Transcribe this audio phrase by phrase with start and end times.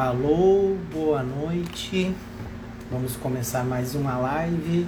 [0.00, 2.14] Alô, boa noite.
[2.88, 4.86] Vamos começar mais uma live.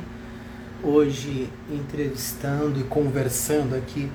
[0.84, 4.08] Hoje entrevistando e conversando aqui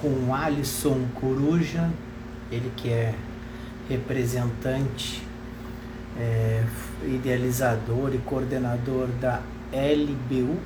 [0.00, 1.90] com o Alisson Coruja,
[2.48, 3.12] ele que é
[3.88, 5.20] representante,
[6.16, 6.64] é,
[7.04, 9.42] idealizador e coordenador da
[9.72, 10.56] LBU,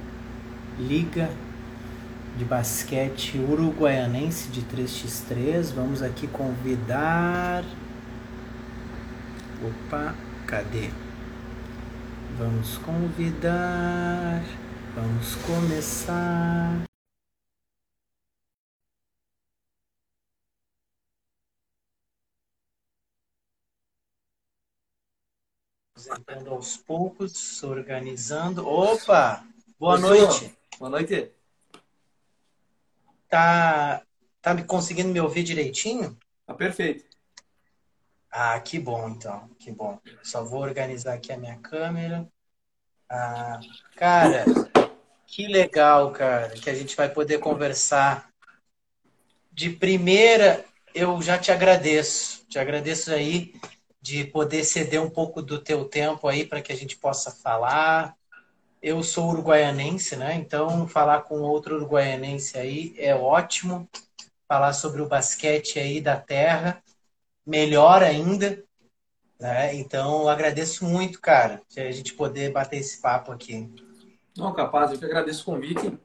[0.79, 1.31] Liga
[2.37, 5.73] de Basquete Uruguaianense de 3x3.
[5.75, 7.65] Vamos aqui convidar
[9.63, 10.15] Opa,
[10.47, 10.89] cadê?
[12.39, 14.43] Vamos convidar.
[14.95, 16.83] Vamos começar.
[26.19, 28.67] Entrando aos poucos, organizando.
[28.67, 29.45] Opa!
[29.79, 30.33] Boa Oi, noite.
[30.39, 30.57] senhor.
[30.79, 31.31] Boa noite.
[33.29, 34.03] Tá,
[34.41, 36.19] tá me conseguindo me ouvir direitinho?
[36.47, 37.10] Tá perfeito.
[38.31, 39.99] Ah, que bom então, que bom.
[40.23, 42.29] Só vou organizar aqui a minha câmera.
[43.09, 43.59] Ah,
[43.97, 44.45] cara,
[45.27, 48.31] que legal, cara, que a gente vai poder conversar.
[49.51, 50.65] De primeira,
[50.95, 52.47] eu já te agradeço.
[52.49, 53.53] Te agradeço aí
[54.01, 58.15] de poder ceder um pouco do teu tempo aí para que a gente possa falar.
[58.81, 60.37] Eu sou uruguaianense, né?
[60.37, 63.91] Então, falar com outro uruguaianense aí é ótimo.
[64.49, 66.81] Falar sobre o basquete aí da terra
[67.47, 68.63] melhor ainda.
[69.39, 69.75] Né?
[69.75, 73.69] Então, eu agradeço muito, cara, de a gente poder bater esse papo aqui.
[74.37, 75.99] Não, capaz, eu que agradeço o convite.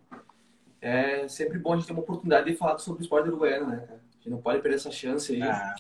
[0.82, 3.78] É sempre bom a gente ter uma oportunidade de falar sobre o esporte uruguaiano, né,
[3.78, 4.02] cara?
[4.10, 5.42] A gente não pode perder essa chance aí.
[5.42, 5.76] Ah,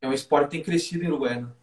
[0.00, 1.56] É um esporte que tem crescido em Uruguaiana.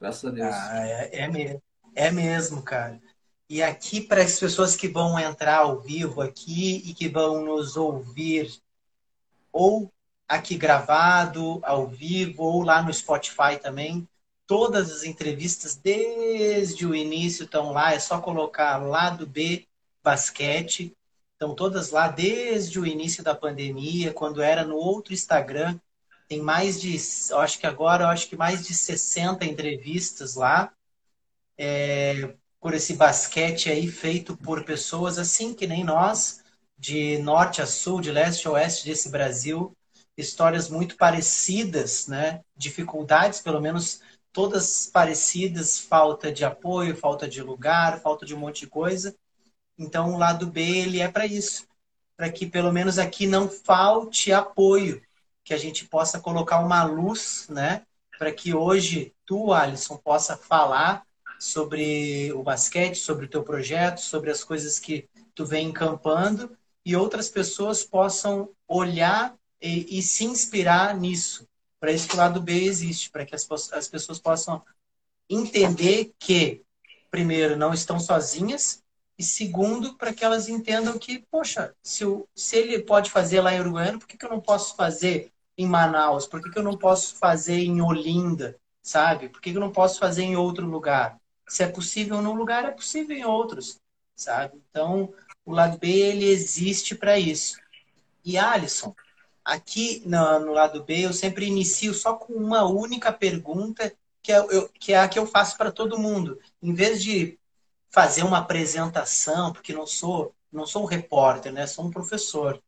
[0.00, 0.54] Graças a Deus.
[0.54, 1.62] ah, é, é mesmo,
[1.94, 3.00] é mesmo, cara.
[3.48, 7.76] E aqui, para as pessoas que vão entrar ao vivo aqui e que vão nos
[7.76, 8.52] ouvir,
[9.52, 9.92] ou
[10.28, 14.06] aqui gravado, ao vivo, ou lá no Spotify também,
[14.46, 19.66] todas as entrevistas desde o início estão lá, é só colocar lado B
[20.02, 20.96] basquete.
[21.32, 25.78] Estão todas lá desde o início da pandemia, quando era no outro Instagram.
[26.28, 26.96] Tem mais de,
[27.36, 30.72] acho que agora, acho que mais de 60 entrevistas lá,
[31.58, 36.42] é, por esse basquete aí feito por pessoas assim que nem nós,
[36.78, 39.75] de norte a sul, de leste a oeste desse Brasil,
[40.16, 42.40] histórias muito parecidas, né?
[42.56, 44.00] Dificuldades, pelo menos
[44.32, 49.14] todas parecidas, falta de apoio, falta de lugar, falta de um monte de coisa.
[49.78, 51.66] Então, o lado B ele é para isso,
[52.16, 55.02] para que pelo menos aqui não falte apoio,
[55.44, 57.82] que a gente possa colocar uma luz, né?
[58.18, 61.02] Para que hoje tu, Alisson, possa falar
[61.38, 66.96] sobre o basquete, sobre o teu projeto, sobre as coisas que tu vem encampando e
[66.96, 71.46] outras pessoas possam olhar e, e se inspirar nisso.
[71.78, 74.62] Para isso que o lado B existe, para que as, as pessoas possam
[75.28, 76.62] entender que,
[77.10, 78.82] primeiro, não estão sozinhas,
[79.18, 83.60] e segundo, para que elas entendam que, poxa, se, se ele pode fazer lá em
[83.60, 86.26] Uruguaiana, por que, que eu não posso fazer em Manaus?
[86.26, 88.58] Por que, que eu não posso fazer em Olinda?
[88.82, 89.28] Sabe?
[89.28, 91.18] Por que, que eu não posso fazer em outro lugar?
[91.48, 93.80] Se é possível num lugar, é possível em outros,
[94.14, 94.60] sabe?
[94.70, 95.12] Então,
[95.44, 97.58] o lado B, ele existe para isso.
[98.24, 98.94] E Alisson,
[99.46, 103.92] aqui no, no lado B, eu sempre inicio só com uma única pergunta,
[104.22, 106.38] que é, eu- que é a que eu faço para todo mundo.
[106.62, 107.38] Em vez de
[107.90, 111.66] fazer uma apresentação, porque não sou, não sou um repórter, né?
[111.66, 112.60] Sou um professor.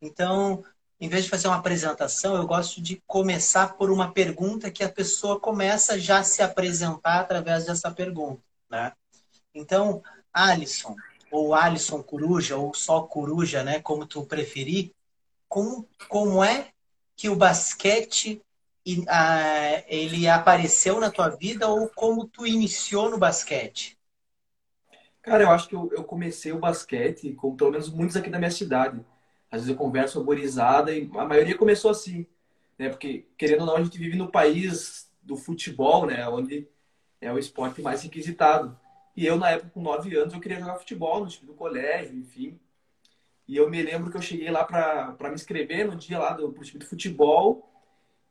[0.00, 0.64] Então,
[1.00, 4.88] em vez de fazer uma apresentação, eu gosto de começar por uma pergunta que a
[4.92, 8.92] pessoa começa já a se apresentar através dessa pergunta, né?
[9.54, 10.96] Então, Alisson,
[11.30, 13.80] ou Alisson Coruja, ou só Coruja, né?
[13.80, 14.92] Como tu preferir,
[15.52, 16.72] como, como é
[17.14, 18.40] que o basquete
[19.06, 23.98] ah, ele apareceu na tua vida ou como tu iniciou no basquete?
[25.20, 28.38] Cara, eu acho que eu, eu comecei o basquete com pelo menos muitos aqui da
[28.38, 29.04] minha cidade.
[29.50, 30.32] Às vezes eu converso com
[30.90, 32.26] e a maioria começou assim,
[32.78, 32.88] né?
[32.88, 36.26] Porque, querendo ou não, a gente vive no país do futebol, né?
[36.30, 36.66] Onde
[37.20, 38.74] é o esporte mais requisitado.
[39.14, 42.16] E eu, na época, com 9 anos, eu queria jogar futebol no time do colégio,
[42.16, 42.58] enfim.
[43.52, 46.50] E eu me lembro que eu cheguei lá para me inscrever no dia lá do
[46.50, 47.68] pro time de futebol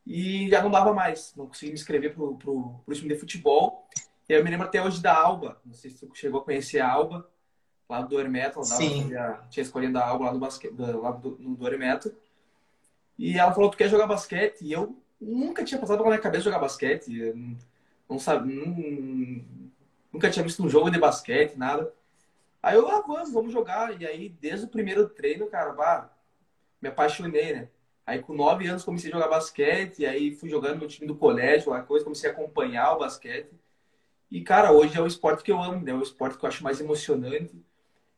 [0.04, 1.32] e já não dava mais.
[1.36, 3.86] Não consegui me inscrever pro, pro, pro time de futebol.
[4.28, 5.60] E aí eu me lembro até hoje da Alba.
[5.64, 7.24] Não sei se tu chegou a conhecer a Alba,
[7.88, 8.58] lá do Hermeto.
[8.98, 12.12] Fazia- tinha escolhido a Alba lá, no basquete, lá do, no do Hermeto.
[13.16, 14.62] E ela falou, tu quer jogar basquete?
[14.62, 17.32] E eu nunca tinha passado pela minha cabeça jogar basquete.
[17.32, 17.56] Não,
[18.10, 19.44] não sabia, não-
[20.12, 21.94] nunca tinha visto um jogo de basquete, nada.
[22.62, 24.00] Aí eu, ah, vamos, jogar.
[24.00, 26.10] E aí, desde o primeiro treino, cara, bah,
[26.80, 27.68] me apaixonei, né?
[28.06, 31.70] Aí com nove anos comecei a jogar basquete, aí fui jogando no time do colégio,
[31.70, 33.50] lá coisa, comecei a acompanhar o basquete.
[34.30, 35.92] E, cara, hoje é o esporte que eu amo, né?
[35.92, 37.54] É o esporte que eu acho mais emocionante.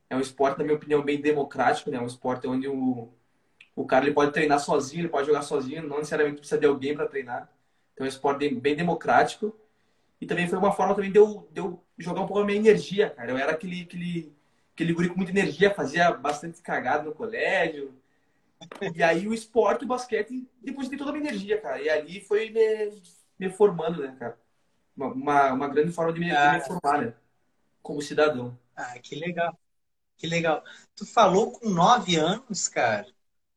[0.09, 1.97] É um esporte, na minha opinião, bem democrático, né?
[1.97, 3.09] É um esporte onde o,
[3.75, 6.95] o cara ele pode treinar sozinho, ele pode jogar sozinho, não necessariamente precisa de alguém
[6.95, 7.51] para treinar.
[7.93, 9.55] Então é um esporte bem democrático.
[10.21, 12.57] E também foi uma forma também de eu, de eu jogar um pouco a minha
[12.57, 13.31] energia, cara.
[13.31, 14.33] Eu era aquele, aquele,
[14.73, 17.93] aquele guri com muita energia, fazia bastante cagada no colégio.
[18.95, 21.81] E aí o esporte, o basquete, depositei toda a minha energia, cara.
[21.81, 23.01] E ali foi me,
[23.39, 24.37] me formando, né, cara?
[24.95, 27.13] Uma, uma, grande forma de me, ah, de me formar, né?
[27.81, 28.57] Como cidadão.
[28.75, 29.57] Ah, que legal.
[30.17, 30.63] Que legal.
[30.95, 33.07] Tu falou com nove anos, cara.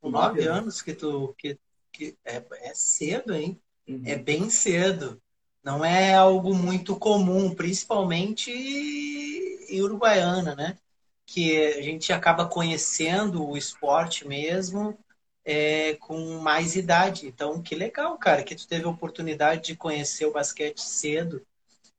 [0.01, 0.59] Com nove, nove anos.
[0.59, 1.35] anos que tu.
[1.39, 1.59] Que,
[1.93, 3.61] que é, é cedo, hein?
[3.87, 4.03] Uhum.
[4.05, 5.23] É bem cedo.
[5.69, 10.79] Não é algo muito comum, principalmente em Uruguaiana, né?
[11.27, 14.99] Que a gente acaba conhecendo o esporte mesmo
[15.45, 17.27] é, com mais idade.
[17.27, 21.47] Então, que legal, cara, que tu teve a oportunidade de conhecer o basquete cedo,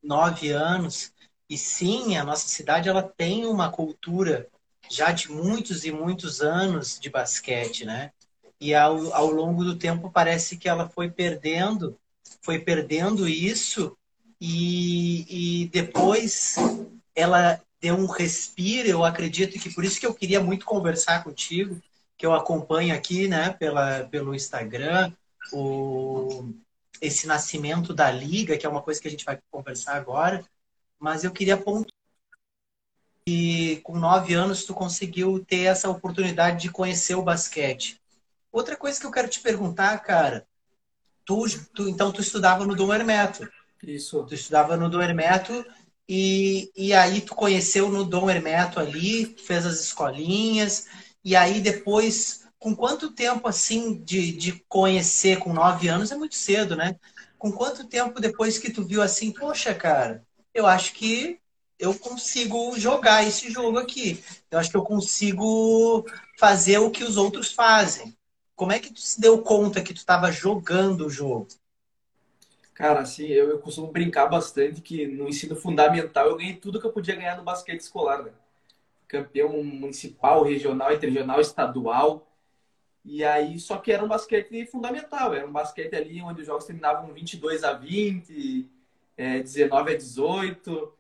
[0.02, 1.14] nove anos.
[1.48, 4.50] E sim, a nossa cidade ela tem uma cultura
[4.90, 8.12] já de muitos e muitos anos de basquete, né?
[8.60, 11.96] E ao, ao longo do tempo parece que ela foi perdendo,
[12.42, 13.98] foi perdendo isso
[14.40, 16.56] e, e depois
[17.16, 18.88] ela deu um respiro.
[18.88, 21.82] Eu acredito que por isso que eu queria muito conversar contigo,
[22.18, 25.14] que eu acompanho aqui, né, pela, pelo Instagram,
[25.54, 26.54] o,
[27.02, 30.46] esse nascimento da liga, que é uma coisa que a gente vai conversar agora
[31.00, 31.88] mas eu queria pontuar
[33.26, 38.00] que com nove anos tu conseguiu ter essa oportunidade de conhecer o basquete.
[38.52, 40.46] Outra coisa que eu quero te perguntar, cara,
[41.30, 41.46] tu,
[41.76, 43.48] tu então tu estudava no Dom Hermeto.
[43.84, 44.24] Isso.
[44.24, 45.64] Tu estudava no Dom Hermeto
[46.08, 50.88] e, e aí tu conheceu no Dom Hermeto ali, fez as escolinhas
[51.24, 56.36] e aí depois, com quanto tempo assim de, de conhecer com nove anos é muito
[56.36, 56.96] cedo, né?
[57.38, 61.40] Com quanto tempo depois que tu viu assim, poxa, cara, eu acho que
[61.78, 64.22] eu consigo jogar esse jogo aqui.
[64.50, 66.06] Eu acho que eu consigo
[66.40, 68.18] fazer o que os outros fazem.
[68.60, 71.48] Como é que tu se deu conta que tu estava jogando o jogo?
[72.74, 76.86] Cara, assim, eu, eu, costumo brincar bastante que no ensino fundamental eu ganhei tudo que
[76.86, 78.32] eu podia ganhar no basquete escolar, né?
[79.08, 82.28] Campeão municipal, regional, interregional, estadual.
[83.06, 86.66] E aí, só que era um basquete fundamental, era um basquete ali onde os jogos
[86.66, 88.70] terminavam 22 a 20,
[89.16, 90.94] é, 19 a 18.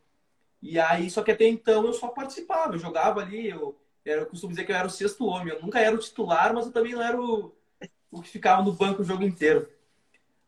[0.61, 3.77] E aí, só que até então eu só participava, eu jogava ali, eu,
[4.13, 5.53] eu costumo dizer que eu era o sexto homem.
[5.53, 7.55] Eu nunca era o titular, mas eu também não era o,
[8.11, 9.69] o que ficava no banco o jogo inteiro.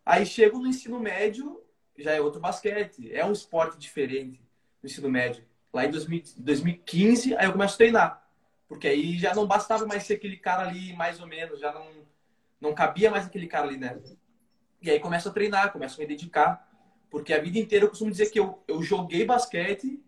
[0.05, 1.61] Aí chego no ensino médio,
[1.97, 4.41] já é outro basquete, é um esporte diferente
[4.81, 5.43] no ensino médio.
[5.73, 8.27] Lá em 2000, 2015, aí eu começo a treinar.
[8.67, 11.87] Porque aí já não bastava mais ser aquele cara ali, mais ou menos, já não,
[12.59, 13.99] não cabia mais aquele cara ali, né?
[14.81, 16.67] E aí começo a treinar, começo a me dedicar.
[17.09, 20.01] Porque a vida inteira eu costumo dizer que eu, eu joguei basquete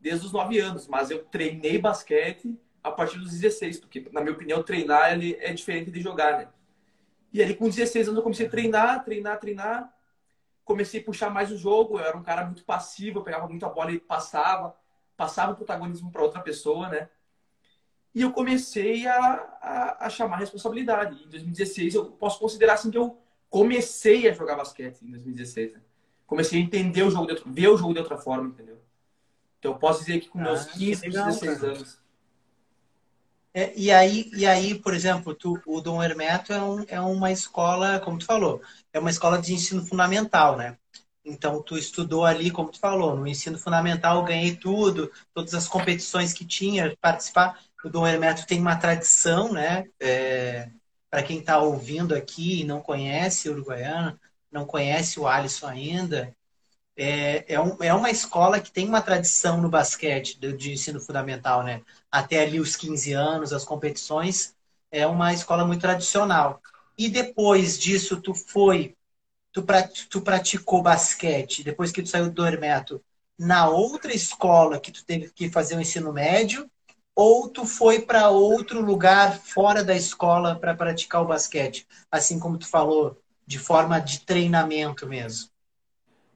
[0.00, 4.32] desde os 9 anos, mas eu treinei basquete a partir dos 16, porque, na minha
[4.32, 6.48] opinião, treinar ele é diferente de jogar, né?
[7.32, 9.94] E ali com 16 anos eu comecei a treinar, treinar, treinar.
[10.64, 13.64] Comecei a puxar mais o jogo, eu era um cara muito passivo, eu pegava muito
[13.66, 14.74] a bola e passava,
[15.16, 17.08] passava o protagonismo para outra pessoa, né?
[18.14, 19.18] E eu comecei a,
[19.60, 21.22] a, a chamar a responsabilidade.
[21.24, 23.18] Em 2016 eu posso considerar assim que eu
[23.48, 25.80] comecei a jogar basquete em 2016, né?
[26.30, 28.80] comecei a entender o jogo, de, ver o jogo de outra forma, entendeu?
[29.58, 31.72] Então eu posso dizer que com meus ah, 15, legal, 16 cara.
[31.72, 32.00] anos.
[33.52, 37.32] É, e, aí, e aí, por exemplo, tu, o Dom Hermeto é, um, é uma
[37.32, 40.78] escola, como tu falou, é uma escola de ensino fundamental, né?
[41.24, 46.32] Então, tu estudou ali, como tu falou, no ensino fundamental, ganhei tudo, todas as competições
[46.32, 47.60] que tinha, participar.
[47.84, 49.86] O Dom Hermeto tem uma tradição, né?
[50.00, 50.70] É,
[51.10, 54.18] Para quem está ouvindo aqui e não conhece Uruguaiana,
[54.50, 56.34] não conhece o Alisson ainda,
[57.02, 61.00] é, é, um, é uma escola que tem uma tradição no basquete de, de, ensino
[61.00, 61.80] fundamental, né?
[62.12, 64.54] Até ali os 15 anos, as competições,
[64.92, 66.60] é uma escola muito tradicional.
[66.98, 68.94] E depois disso, tu foi,
[69.50, 69.64] tu,
[70.10, 73.02] tu praticou basquete, depois que tu saiu do Hermeto,
[73.38, 76.70] na outra escola que tu teve que fazer o ensino médio,
[77.14, 81.86] ou tu foi para outro lugar fora da escola para praticar o basquete?
[82.10, 85.48] Assim como tu falou, de forma de treinamento mesmo?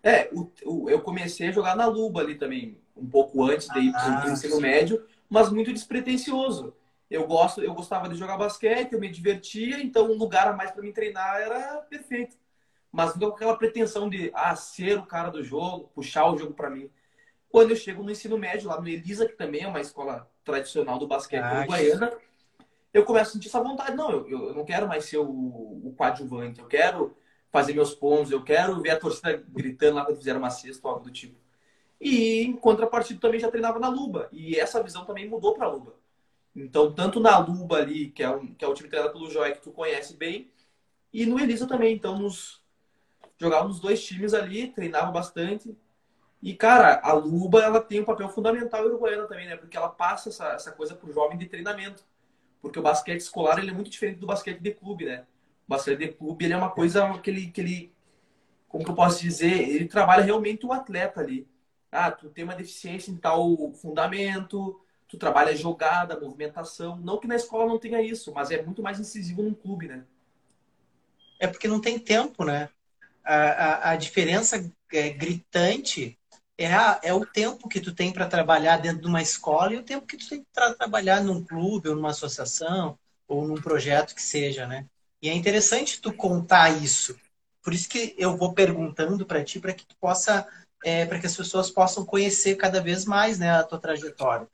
[0.05, 3.81] É, o, o, eu comecei a jogar na Luba ali também, um pouco antes de
[3.81, 6.77] ir para o ah, ensino médio, mas muito despretensioso.
[7.11, 10.71] Eu gosto, eu gostava de jogar basquete, eu me divertia, então um lugar a mais
[10.73, 12.37] para me treinar era perfeito.
[12.93, 16.53] Mas não com aquela pretensão de ah, ser o cara do jogo, puxar o jogo
[16.53, 16.91] para mim.
[17.49, 20.99] Quando eu chego no ensino médio, lá no Elisa, que também é uma escola tradicional
[20.99, 22.13] do basquete ah, uruguaiana,
[22.93, 23.97] eu começo a sentir essa vontade.
[23.97, 27.17] Não, eu, eu não quero mais ser o, o coadjuvante, eu quero
[27.55, 30.93] fazer meus pontos, eu quero ver a torcida gritando lá quando fizeram uma cesta ou
[30.93, 31.39] algo do tipo.
[32.01, 34.29] E em contrapartida também já treinava na Luba.
[34.33, 35.95] E essa visão também mudou para a Luba.
[36.55, 39.53] Então, tanto na Luba ali, que é, um, que é o time treinado pelo Joé,
[39.53, 40.51] que tu conhece bem,
[41.13, 41.95] e no Elisa também.
[41.95, 42.61] Então, nos,
[43.39, 45.79] jogava nos dois times ali, treinava bastante.
[46.43, 49.57] E, cara, a Luba, ela tem um papel fundamental uruguaiana também, né?
[49.57, 52.05] Porque ela passa essa, essa coisa pro jovem de treinamento.
[52.61, 55.25] Porque o basquete escolar, ele é muito diferente do basquete de clube, né?
[55.68, 57.94] O de clube, ele é uma coisa que ele, que ele
[58.68, 61.47] como que eu posso dizer, ele trabalha realmente o atleta ali.
[61.92, 66.97] Ah, tu tem uma deficiência em tal fundamento, tu trabalha jogada, movimentação.
[66.97, 70.04] Não que na escola não tenha isso, mas é muito mais incisivo num clube, né?
[71.38, 72.68] É porque não tem tempo, né?
[73.25, 74.56] A, a, a diferença
[74.92, 76.18] é gritante
[76.56, 79.76] é, a, é o tempo que tu tem para trabalhar dentro de uma escola e
[79.76, 84.14] o tempo que tu tem para trabalhar num clube ou numa associação ou num projeto
[84.14, 84.87] que seja, né?
[85.25, 87.16] E é interessante tu contar isso.
[87.62, 90.47] Por isso que eu vou perguntando para ti para que tu possa
[90.85, 94.47] é, para que as pessoas possam conhecer cada vez mais né, a tua trajetória.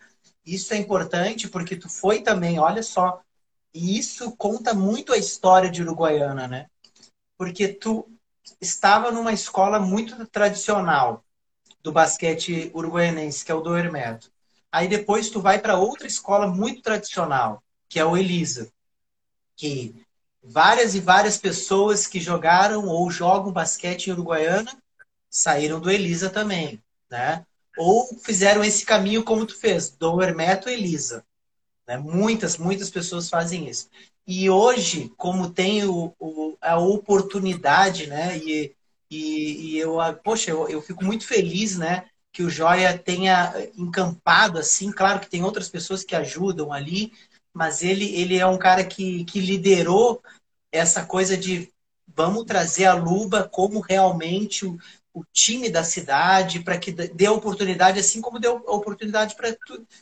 [0.47, 3.21] Isso é importante porque tu foi também, olha só,
[3.75, 6.69] e isso conta muito a história de Uruguaiana, né?
[7.37, 8.09] Porque tu
[8.61, 11.25] estava numa escola muito tradicional
[11.83, 14.31] do basquete uruguaianense, que é o do Hermeto.
[14.71, 18.71] Aí depois tu vai para outra escola muito tradicional, que é o Elisa,
[19.57, 20.07] que
[20.43, 24.71] várias e várias pessoas que jogaram ou jogam basquete em Uruguaiana
[25.29, 27.45] saíram do Elisa também, né?
[27.77, 31.25] Ou fizeram esse caminho como tu fez, do Hermeto Elisa.
[31.87, 31.97] Né?
[31.97, 33.89] Muitas, muitas pessoas fazem isso.
[34.27, 38.39] E hoje, como tem o, o, a oportunidade, né?
[38.39, 38.75] E,
[39.11, 42.05] e, e eu, poxa, eu, eu fico muito feliz, né?
[42.33, 44.93] Que o Joia tenha encampado assim.
[44.93, 47.13] Claro que tem outras pessoas que ajudam ali,
[47.53, 50.23] mas ele, ele é um cara que, que liderou
[50.73, 51.71] essa coisa de
[52.07, 54.79] vamos trazer a Luba como realmente o,
[55.13, 59.37] o time da cidade, para que dê oportunidade, assim como deu oportunidade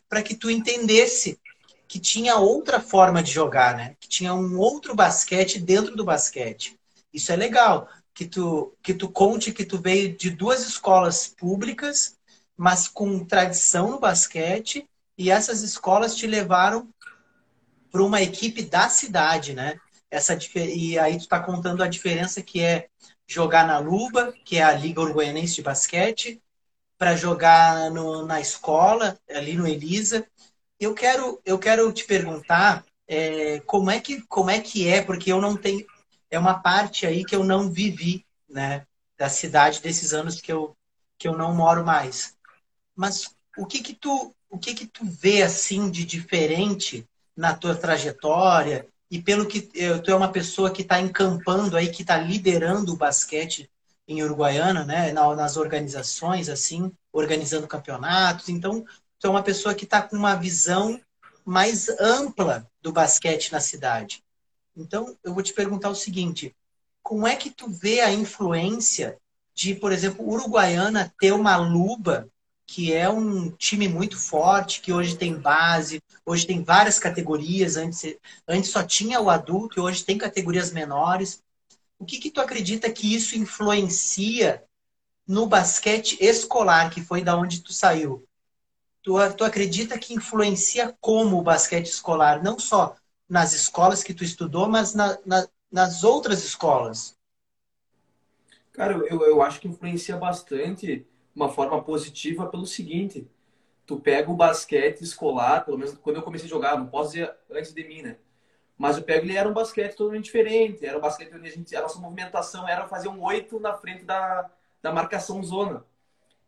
[0.09, 1.39] para que tu entendesse
[1.87, 3.97] que tinha outra forma de jogar, né?
[3.99, 6.79] Que tinha um outro basquete dentro do basquete.
[7.13, 7.89] Isso é legal.
[8.13, 12.15] Que tu, que tu conte que tu veio de duas escolas públicas,
[12.57, 14.87] mas com tradição no basquete,
[15.17, 16.89] e essas escolas te levaram
[17.91, 19.79] para uma equipe da cidade, né?
[20.11, 22.89] Essa, e aí tu está contando a diferença que é
[23.27, 26.43] jogar na Luba, que é a Liga Uruguaianense de Basquete,
[26.97, 30.27] para jogar no, na escola, ali no Elisa.
[30.81, 35.31] Eu quero, eu quero te perguntar é, como, é que, como é que é, porque
[35.31, 35.87] eu não tenho.
[36.31, 38.87] É uma parte aí que eu não vivi, né?
[39.17, 40.77] Da cidade desses anos que eu,
[41.19, 42.37] que eu não moro mais.
[42.95, 47.07] Mas o que que tu, o que que tu vê assim de diferente
[47.39, 51.89] na tua trajetória e pelo que eu, tu é uma pessoa que está encampando aí,
[51.89, 53.71] que está liderando o basquete
[54.09, 58.49] em Uruguaiana, né, nas organizações, assim, organizando campeonatos.
[58.49, 58.85] Então,
[59.21, 61.01] tu é uma pessoa que está com uma visão
[61.45, 64.25] mais ampla do basquete na cidade.
[64.77, 66.53] Então, eu vou te perguntar o seguinte:
[67.03, 69.17] como é que tu vê a influência
[69.55, 72.29] de, por exemplo, Uruguaiana ter uma luba
[72.69, 78.15] que é um time muito forte, que hoje tem base, hoje tem várias categorias, antes,
[78.47, 81.43] antes só tinha o adulto e hoje tem categorias menores.
[81.99, 84.63] O que, que tu acredita que isso influencia
[85.27, 88.29] no basquete escolar, que foi da onde tu saiu?
[89.03, 92.95] Tu, tu acredita que influencia como o basquete escolar, não só
[93.27, 97.17] nas escolas que tu estudou, mas na, na, nas outras escolas?
[98.73, 101.07] Cara, eu, eu acho que influencia bastante
[101.39, 103.29] uma forma positiva pelo seguinte:
[103.87, 107.35] tu pega o basquete escolar, pelo menos quando eu comecei a jogar, não posso dizer
[107.51, 108.19] antes de mim, né?
[108.77, 110.87] Mas eu pego ele era um basquete totalmente diferente.
[110.87, 114.05] Era um basquete onde a, gente, a nossa movimentação era fazer um oito na frente
[114.05, 114.49] da,
[114.81, 115.85] da marcação zona.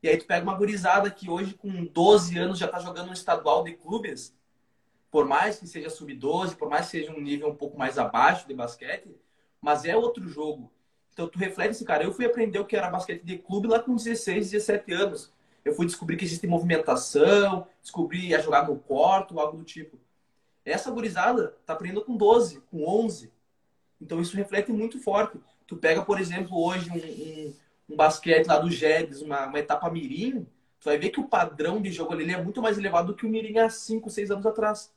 [0.02, 3.12] E aí tu pega uma gurizada que hoje com 12 anos já tá jogando no
[3.12, 4.35] estadual de clubes,
[5.11, 8.47] por mais que seja sub-12, por mais que seja um nível um pouco mais abaixo
[8.47, 9.14] de basquete,
[9.61, 10.73] mas é outro jogo.
[11.12, 13.78] Então tu reflete assim, cara, eu fui aprender o que era basquete de clube lá
[13.78, 15.32] com 16, 17 anos.
[15.64, 19.98] Eu fui descobrir que existe movimentação, descobri a jogar no quarto, algo do tipo.
[20.64, 23.30] Essa gurizada tá aprendendo com 12, com 11.
[24.00, 25.38] Então isso reflete muito forte.
[25.66, 27.54] Tu pega, por exemplo, hoje um, um,
[27.90, 30.46] um basquete lá do Jedes, uma, uma, etapa mirim,
[30.80, 33.26] tu vai ver que o padrão de jogo ali é muito mais elevado do que
[33.26, 34.92] o mirim há 5, 6 anos atrás.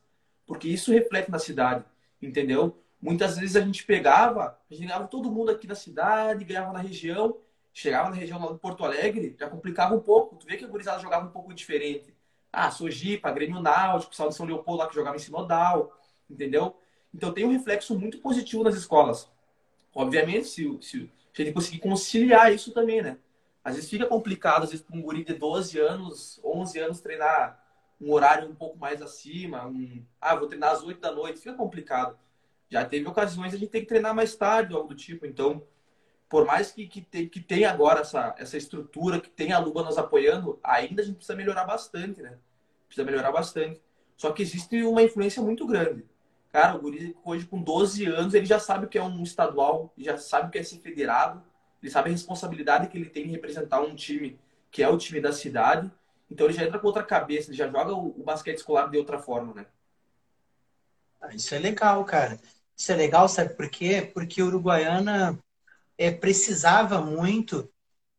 [0.46, 1.84] Porque isso reflete na cidade,
[2.22, 2.78] entendeu?
[3.04, 6.80] Muitas vezes a gente pegava, a gente ganhava todo mundo aqui na cidade, ganhava na
[6.80, 7.38] região,
[7.74, 10.38] chegava na região lá do Porto Alegre, já complicava um pouco.
[10.38, 12.16] Tu vê que a gurizada jogava um pouco diferente.
[12.50, 16.78] Ah, Sojipa, Grêmio Náutico, Sal de São Leopoldo lá que jogava em Sinodal, entendeu?
[17.14, 19.30] Então tem um reflexo muito positivo nas escolas.
[19.94, 23.18] Obviamente, se, se, se a gente conseguir conciliar isso também, né?
[23.66, 27.62] Às vezes fica complicado, às vezes, para um guri de 12 anos, 11 anos, treinar
[28.00, 31.54] um horário um pouco mais acima, um, ah, vou treinar às 8 da noite, fica
[31.54, 32.18] complicado.
[32.74, 35.28] Já teve ocasiões a gente tem que treinar mais tarde, algo do tipo.
[35.28, 35.62] Então,
[36.28, 39.84] por mais que, que, te, que tenha agora essa, essa estrutura, que tenha a Luba
[39.84, 42.36] nos apoiando, ainda a gente precisa melhorar bastante, né?
[42.88, 43.80] Precisa melhorar bastante.
[44.18, 46.04] Só que existe uma influência muito grande.
[46.52, 49.94] Cara, o guri hoje com 12 anos, ele já sabe o que é um estadual,
[49.96, 51.44] já sabe o que é ser federado,
[51.80, 54.40] ele sabe a responsabilidade que ele tem em representar um time
[54.72, 55.92] que é o time da cidade.
[56.28, 58.98] Então ele já entra com outra cabeça, ele já joga o, o basquete escolar de
[58.98, 59.68] outra forma, né?
[61.22, 62.38] Ah, isso é legal, cara.
[62.78, 64.10] Isso é legal, sabe por quê?
[64.14, 65.40] Porque a Uruguaiana
[65.98, 67.70] é, precisava muito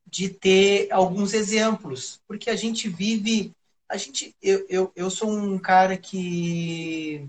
[0.06, 3.52] de ter alguns exemplos, porque a gente vive,
[3.88, 7.28] a gente, eu, eu, eu sou um cara que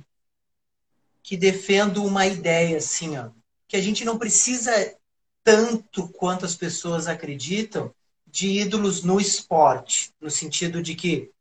[1.24, 3.32] que defendo uma ideia assim, ó,
[3.68, 4.96] que a gente não precisa
[5.44, 7.92] tanto quanto as pessoas acreditam
[8.28, 11.32] de ídolos no esporte, no sentido de que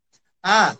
[0.41, 0.75] ah,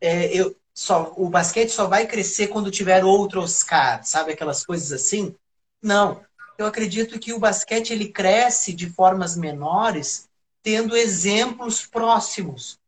[0.00, 4.92] é, eu só o basquete só vai crescer quando tiver outro Oscar, sabe aquelas coisas
[4.92, 5.34] assim?
[5.82, 6.24] Não,
[6.56, 10.28] eu acredito que o basquete ele cresce de formas menores,
[10.62, 12.78] tendo exemplos próximos.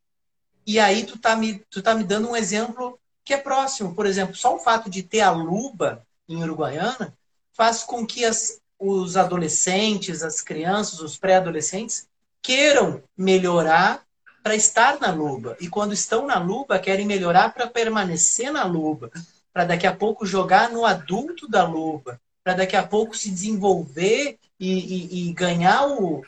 [0.64, 3.92] E aí tu tá me, tu tá me dando um exemplo que é próximo.
[3.92, 7.12] Por exemplo, só o fato de ter a Luba em Uruguaiana
[7.54, 12.06] faz com que as, os adolescentes, as crianças, os pré-adolescentes
[12.40, 14.06] queiram melhorar
[14.42, 15.56] para estar na Luba.
[15.60, 19.10] E quando estão na Luba, querem melhorar para permanecer na Luba.
[19.52, 24.38] Para daqui a pouco jogar no adulto da Luba para daqui a pouco se desenvolver
[24.58, 26.22] e, e, e ganhar o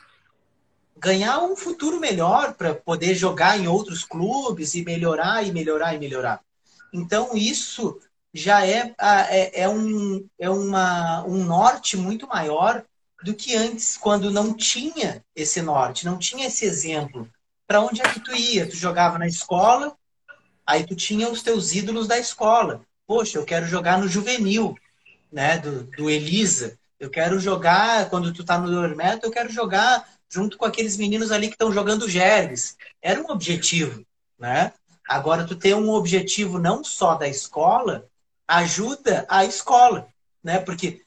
[0.97, 5.99] ganhar um futuro melhor para poder jogar em outros clubes e melhorar e melhorar e
[5.99, 6.41] melhorar.
[6.93, 7.99] Então isso
[8.33, 12.85] já é, é, é, um, é uma, um norte muito maior
[13.25, 17.29] do que antes, quando não tinha esse norte, não tinha esse exemplo.
[17.73, 18.69] Para onde é que tu ia?
[18.69, 19.97] Tu jogava na escola,
[20.67, 22.83] aí tu tinha os teus ídolos da escola.
[23.07, 24.77] Poxa, eu quero jogar no juvenil
[25.33, 26.79] né, do, do Elisa.
[27.01, 31.33] Eu quero jogar, quando tu tá no Dormeto, eu quero jogar junto com aqueles meninos
[31.33, 32.77] ali que estão jogando Gerves.
[33.01, 34.05] Era um objetivo,
[34.39, 34.75] né?
[35.09, 38.07] Agora, tu ter um objetivo não só da escola,
[38.47, 40.09] ajuda a escola,
[40.45, 40.59] né?
[40.59, 41.01] Porque,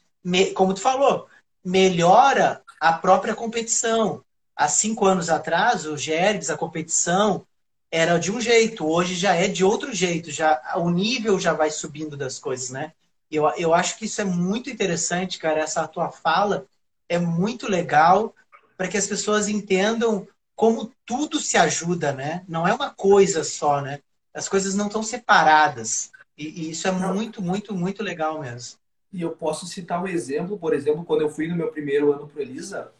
[0.56, 1.30] como tu falou,
[1.64, 4.25] melhora a própria competição.
[4.56, 7.46] Há cinco anos atrás, o Gerves, a competição,
[7.92, 11.70] era de um jeito, hoje já é de outro jeito, já o nível já vai
[11.70, 12.94] subindo das coisas, né?
[13.32, 15.62] Eu, eu acho que isso é muito interessante, cara.
[15.62, 16.66] Essa tua fala
[17.10, 18.34] é muito legal
[18.78, 22.44] para que as pessoas entendam como tudo se ajuda, né?
[22.48, 24.00] Não é uma coisa só, né?
[24.34, 26.12] As coisas não estão separadas.
[26.38, 28.78] E, e isso é muito, muito, muito legal mesmo.
[29.12, 32.28] E eu posso citar um exemplo, por exemplo, quando eu fui no meu primeiro ano
[32.28, 32.92] para Elisa,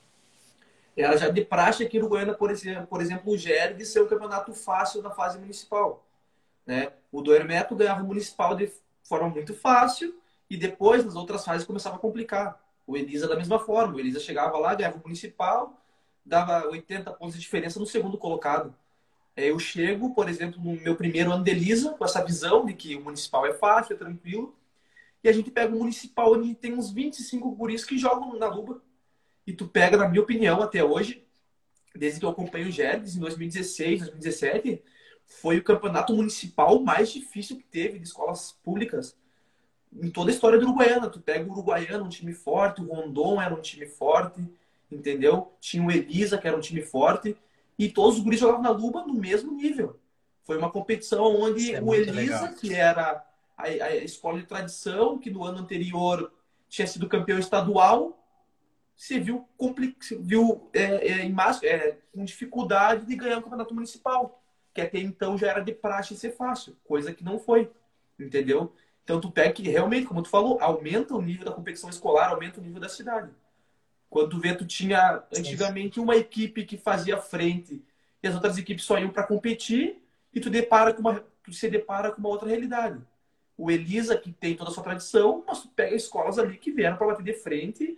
[1.02, 4.08] era já de praxe aqui no Goiânia, por exemplo, por exemplo o GERG ser um
[4.08, 6.06] campeonato fácil na fase municipal.
[6.66, 6.92] Né?
[7.12, 8.72] O do Hermeto ganhava o municipal de
[9.04, 10.16] forma muito fácil
[10.50, 12.60] e depois, nas outras fases, começava a complicar.
[12.88, 13.96] O Elisa da mesma forma.
[13.96, 15.82] O Elisa chegava lá, ganhava o municipal,
[16.24, 18.76] dava 80 pontos de diferença no segundo colocado.
[19.36, 22.74] É, eu chego, por exemplo, no meu primeiro ano de Elisa, com essa visão de
[22.74, 24.56] que o municipal é fácil, é tranquilo,
[25.24, 28.82] e a gente pega o municipal onde tem uns 25 guris que jogam na Luba.
[29.46, 31.24] E tu pega, na minha opinião, até hoje,
[31.96, 34.82] desde que eu acompanho o Gerdes, em 2016, 2017,
[35.26, 39.16] foi o campeonato municipal mais difícil que teve de escolas públicas
[40.02, 41.10] em toda a história do Uruguaiana.
[41.10, 44.44] Tu pega o Uruguaiana, um time forte, o Rondon era um time forte,
[44.92, 45.54] entendeu?
[45.60, 47.36] Tinha o Elisa, que era um time forte,
[47.78, 50.00] e todos os guris jogavam na Luba no mesmo nível.
[50.44, 52.54] Foi uma competição onde é o Elisa, legal.
[52.54, 53.26] que era
[53.58, 56.32] a, a, escola de tradição, que no ano anterior
[56.70, 58.25] tinha sido campeão estadual,
[58.96, 59.48] se viu,
[60.00, 64.42] se viu é, é, é, com dificuldade de ganhar o campeonato municipal,
[64.74, 67.70] que até então já era de praxe ser fácil, coisa que não foi,
[68.20, 68.74] entendeu?
[69.04, 72.60] Então tu pega que realmente, como tu falou, aumenta o nível da competição escolar, aumenta
[72.60, 73.30] o nível da cidade.
[74.10, 77.84] Quando tu vê, tu tinha antigamente uma equipe que fazia frente
[78.24, 80.02] e as outras equipes só iam para competir
[80.34, 83.00] e tu depara com uma, tu se depara com uma outra realidade.
[83.58, 86.98] O Elisa, que tem toda a sua tradição, mas tu pega escolas ali que vieram
[86.98, 87.98] para bater de frente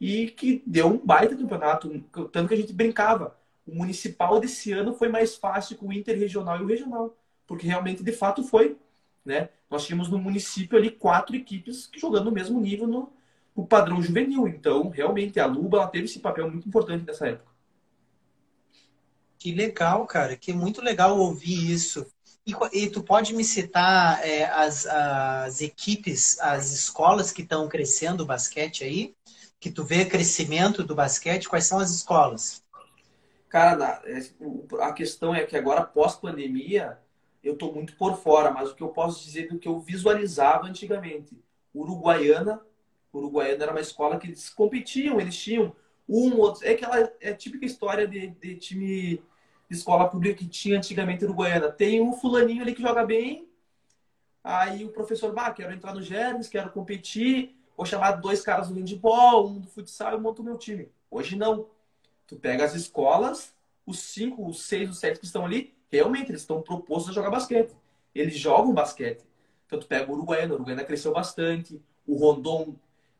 [0.00, 1.88] e que deu um baita campeonato,
[2.32, 3.36] tanto que a gente brincava.
[3.66, 8.02] O municipal desse ano foi mais fácil que o interregional e o regional, porque realmente,
[8.02, 8.76] de fato, foi.
[9.24, 9.48] Né?
[9.68, 13.12] Nós tínhamos no município ali quatro equipes jogando no mesmo nível no,
[13.56, 14.46] no padrão juvenil.
[14.46, 17.50] Então, realmente, a Luba teve esse papel muito importante nessa época.
[19.38, 20.36] Que legal, cara.
[20.36, 22.06] Que muito legal ouvir isso.
[22.46, 28.22] E, e tu pode me citar é, as, as equipes, as escolas que estão crescendo
[28.22, 29.14] o basquete aí?
[29.60, 31.48] Que tu vê crescimento do basquete?
[31.48, 32.64] Quais são as escolas?
[33.48, 34.18] Cara, é,
[34.82, 36.98] a questão é que agora, pós-pandemia,
[37.42, 40.66] eu estou muito por fora, mas o que eu posso dizer do que eu visualizava
[40.66, 41.38] antigamente.
[41.74, 42.60] Uruguaiana,
[43.12, 45.74] Uruguaiana era uma escola que eles competiam, eles tinham
[46.08, 46.66] um outro.
[46.66, 49.22] É aquela é típica história de, de time
[49.68, 51.70] de escola pública que tinha antigamente Uruguaiana.
[51.70, 53.48] Tem um fulaninho ali que joga bem,
[54.42, 58.74] aí o professor, bah, quero entrar no Germes, quero competir, vou chamar dois caras do
[58.74, 60.88] handball, um do futsal e monto meu time.
[61.10, 61.66] Hoje não.
[62.26, 63.54] Tu pega as escolas,
[63.86, 67.30] os cinco, os seis, os sete que estão ali, realmente eles estão propostos a jogar
[67.30, 67.74] basquete.
[68.14, 69.24] Eles jogam basquete.
[69.66, 72.74] Então tu pega o Uruguaiana, o Uruguaiana cresceu bastante, o Rondon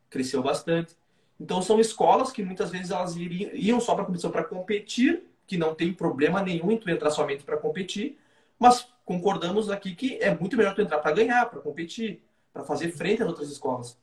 [0.08, 0.96] cresceu bastante.
[1.38, 5.24] Então são escolas que muitas vezes elas iriam, iam só para a competição para competir,
[5.46, 8.18] que não tem problema nenhum em tu entrar somente para competir,
[8.58, 12.90] mas concordamos aqui que é muito melhor tu entrar para ganhar, para competir, para fazer
[12.90, 13.96] frente às outras escolas.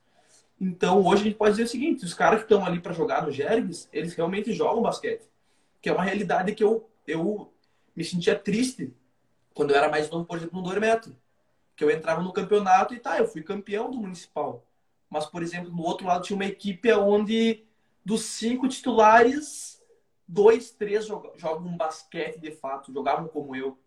[0.60, 3.24] Então hoje a gente pode dizer o seguinte: os caras que estão ali para jogar
[3.24, 5.28] no Jergues, eles realmente jogam basquete,
[5.80, 7.52] que é uma realidade que eu, eu
[7.94, 8.92] me sentia triste
[9.52, 11.14] quando eu era mais novo, por exemplo, no Dormeto.
[11.76, 14.64] Que eu entrava no campeonato e tá, eu fui campeão do municipal.
[15.10, 17.64] Mas, por exemplo, no outro lado tinha uma equipe onde
[18.04, 19.82] dos cinco titulares,
[20.26, 23.78] dois, três jogam um basquete de fato, jogavam como eu,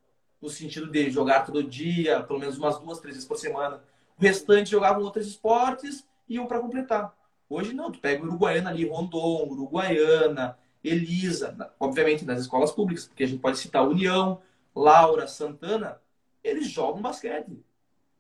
[0.42, 3.84] no sentido de jogar todo dia, pelo menos umas duas, três vezes por semana.
[4.18, 7.16] O restante jogavam outros esportes e iam para completar.
[7.50, 13.28] Hoje não, tu pega Uruguaiana ali, Rondon, Uruguaiana, Elisa, obviamente nas escolas públicas, porque a
[13.28, 14.42] gente pode citar União,
[14.76, 16.00] Laura, Santana,
[16.44, 17.58] eles jogam basquete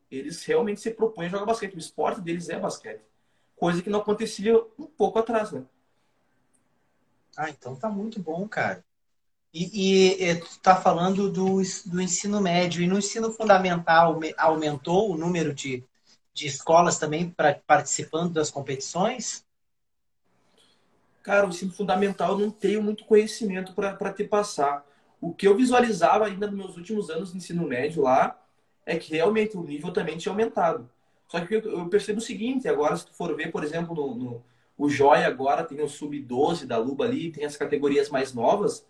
[0.10, 1.76] eles realmente se propõem a jogar basquete.
[1.76, 3.02] O esporte deles é basquete.
[3.56, 5.64] Coisa que não acontecia um pouco atrás, né?
[7.36, 8.84] Ah, então tá muito bom, cara.
[9.54, 12.82] E, e, tu tá falando do, do ensino médio.
[12.82, 15.84] E no ensino fundamental aumentou o número de,
[16.38, 19.44] de escolas também pra, participando das competições?
[21.24, 24.86] Cara, o ensino fundamental eu não tenho muito conhecimento para te passar.
[25.20, 28.40] O que eu visualizava ainda nos meus últimos anos de ensino médio lá
[28.86, 30.88] é que realmente o nível também tinha aumentado.
[31.28, 34.46] Só que eu percebo o seguinte, agora se tu for ver, por exemplo, no, no
[34.78, 38.86] o Joia agora tem o Sub-12 da Luba ali, tem as categorias mais novas,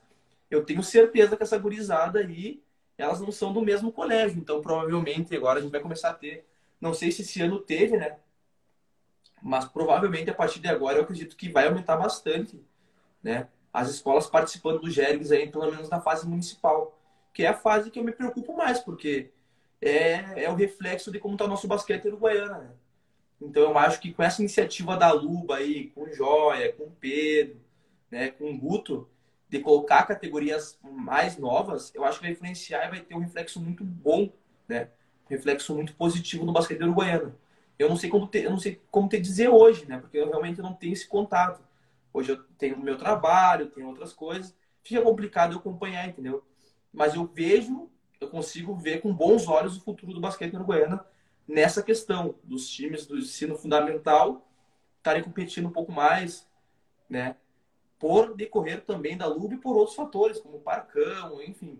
[0.52, 2.62] eu tenho certeza que essa gurizada aí,
[2.98, 6.46] elas não são do mesmo colégio, então provavelmente agora a gente vai começar a ter,
[6.80, 8.18] não sei se esse ano teve, né?
[9.42, 12.62] Mas provavelmente a partir de agora eu acredito que vai aumentar bastante,
[13.22, 13.48] né?
[13.74, 17.00] As escolas participando do Jergs aí, pelo menos na fase municipal,
[17.34, 19.32] que é a fase que eu me preocupo mais, porque
[19.82, 22.60] é, é o reflexo de como está o nosso basquete uruguaiana.
[22.60, 22.72] Né?
[23.42, 27.62] Então eu acho que com essa iniciativa da Luba aí, com Joia, com Pedro,
[28.10, 29.08] né, com Guto,
[29.50, 33.62] de colocar categorias mais novas, eu acho que vai influenciar e vai ter um reflexo
[33.62, 34.32] muito bom,
[34.68, 34.90] né?
[35.30, 37.36] Reflexo muito positivo no basquete uruguaiano.
[37.78, 40.00] Eu não sei como te, eu não sei como te dizer hoje, né?
[40.00, 41.62] Porque eu realmente não tenho esse contato.
[42.14, 44.56] Hoje eu tenho meu trabalho, tenho outras coisas.
[44.84, 46.44] Fica complicado eu acompanhar, entendeu?
[46.94, 51.06] Mas eu vejo eu consigo ver com bons olhos o futuro do basquete uruguaiana
[51.48, 54.48] nessa questão dos times do ensino fundamental
[54.98, 56.48] estarem competindo um pouco mais,
[57.10, 57.36] né?
[58.00, 61.80] Por decorrer também da LUB e por outros fatores, como o Parcão, enfim.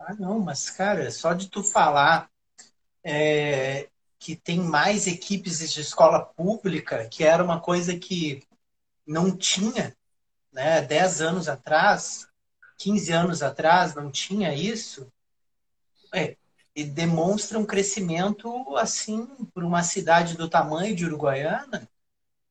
[0.00, 2.30] Ah, não, mas, cara, só de tu falar
[3.04, 8.42] é, que tem mais equipes de escola pública, que era uma coisa que
[9.06, 9.96] não tinha,
[10.52, 12.28] né, dez anos atrás,
[12.78, 15.10] 15 anos atrás não tinha isso,
[16.14, 16.36] é,
[16.74, 21.88] e demonstra um crescimento assim para uma cidade do tamanho de Uruguaiana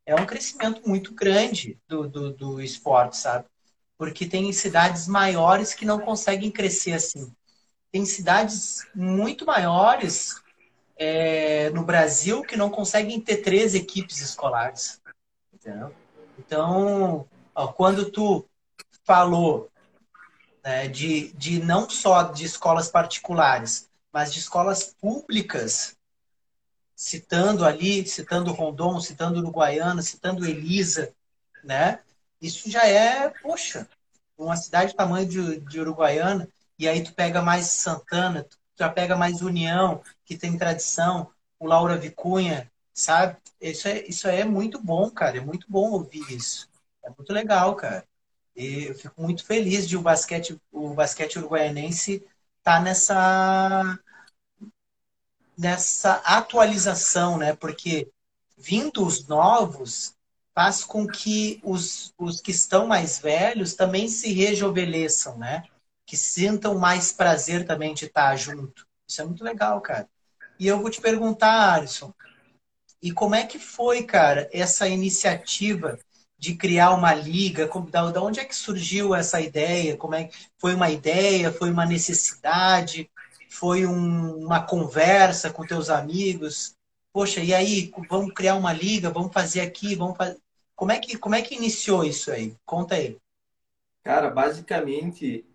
[0.05, 3.47] é um crescimento muito grande do, do, do esporte, sabe?
[3.97, 7.31] Porque tem cidades maiores que não conseguem crescer assim.
[7.91, 10.41] Tem cidades muito maiores
[10.97, 15.01] é, no Brasil que não conseguem ter três equipes escolares.
[15.53, 15.93] Entendeu?
[16.37, 18.45] Então, ó, quando tu
[19.03, 19.69] falou
[20.63, 25.95] né, de, de não só de escolas particulares, mas de escolas públicas,
[26.95, 31.13] citando ali, citando Rondon, citando Uruguaiana, citando Elisa,
[31.63, 31.99] né?
[32.41, 33.87] Isso já é, poxa,
[34.37, 36.47] uma cidade do tamanho de, de Uruguaiana,
[36.79, 41.67] e aí tu pega mais Santana, tu já pega mais União, que tem tradição, o
[41.67, 43.37] Laura Vicunha, sabe?
[43.59, 46.69] Isso é, isso é muito bom, cara, é muito bom ouvir isso.
[47.03, 48.05] É muito legal, cara.
[48.55, 52.25] E eu fico muito feliz de o basquete, o basquete uruguaianense
[52.59, 53.99] estar tá nessa
[55.57, 57.53] nessa atualização, né?
[57.53, 58.09] Porque
[58.57, 60.15] vindo os novos
[60.55, 65.63] faz com que os, os que estão mais velhos também se rejuvenesçam, né?
[66.09, 68.87] Que sintam mais prazer também de estar junto.
[69.07, 70.09] Isso é muito legal, cara.
[70.59, 72.11] E eu vou te perguntar, Alisson,
[72.99, 75.99] e como é que foi, cara, essa iniciativa
[76.35, 77.69] de criar uma liga?
[77.91, 79.95] Da onde é que surgiu essa ideia?
[79.95, 81.53] Como é foi uma ideia?
[81.53, 83.07] Foi uma necessidade?
[83.47, 86.73] Foi um, uma conversa com teus amigos?
[87.13, 89.11] Poxa, e aí, vamos criar uma liga?
[89.11, 89.93] Vamos fazer aqui?
[89.93, 90.39] Vamos fazer...
[90.75, 92.55] Como é que como é que iniciou isso aí?
[92.65, 93.15] Conta aí.
[94.03, 95.45] Cara, basicamente,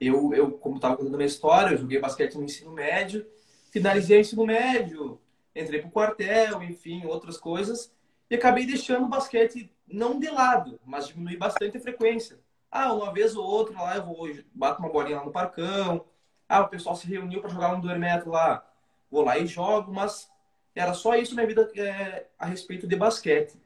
[0.00, 3.26] eu, eu como estava contando a minha história, eu joguei basquete no ensino médio,
[3.70, 5.20] finalizei o ensino médio,
[5.54, 7.92] entrei para o quartel, enfim, outras coisas,
[8.30, 12.38] e acabei deixando o basquete não de lado, mas diminui bastante a frequência.
[12.70, 16.04] Ah, uma vez ou outra lá eu vou bato uma bolinha lá no parcão.
[16.48, 18.64] Ah, o pessoal se reuniu para jogar um 2 metros lá.
[19.10, 20.30] Vou lá e jogo, mas
[20.74, 23.60] era só isso minha vida é, a respeito de basquete.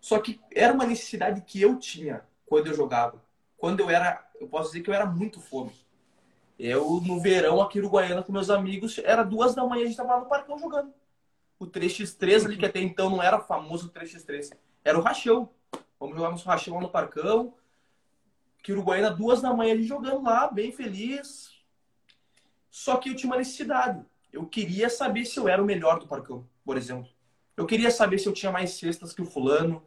[0.00, 3.22] Só que era uma necessidade que eu tinha quando eu jogava.
[3.56, 5.72] Quando eu era, eu posso dizer que eu era muito fome.
[6.58, 9.96] Eu, no verão, aqui no Uruguaiana, com meus amigos, era duas da manhã, a gente
[9.96, 10.92] tava lá no parcão jogando.
[11.58, 14.52] O 3x3 ali, que até então não era famoso 3x3,
[14.84, 15.48] era o rachão.
[15.98, 17.54] Vamos jogar nosso rachão lá no parcão.
[18.62, 21.50] Que Uruguaiana, duas da manhã ali jogando lá, bem feliz.
[22.70, 24.04] Só que eu tinha uma necessidade.
[24.32, 27.08] Eu queria saber se eu era o melhor do parcão, por exemplo.
[27.56, 29.82] Eu queria saber se eu tinha mais cestas que o fulano.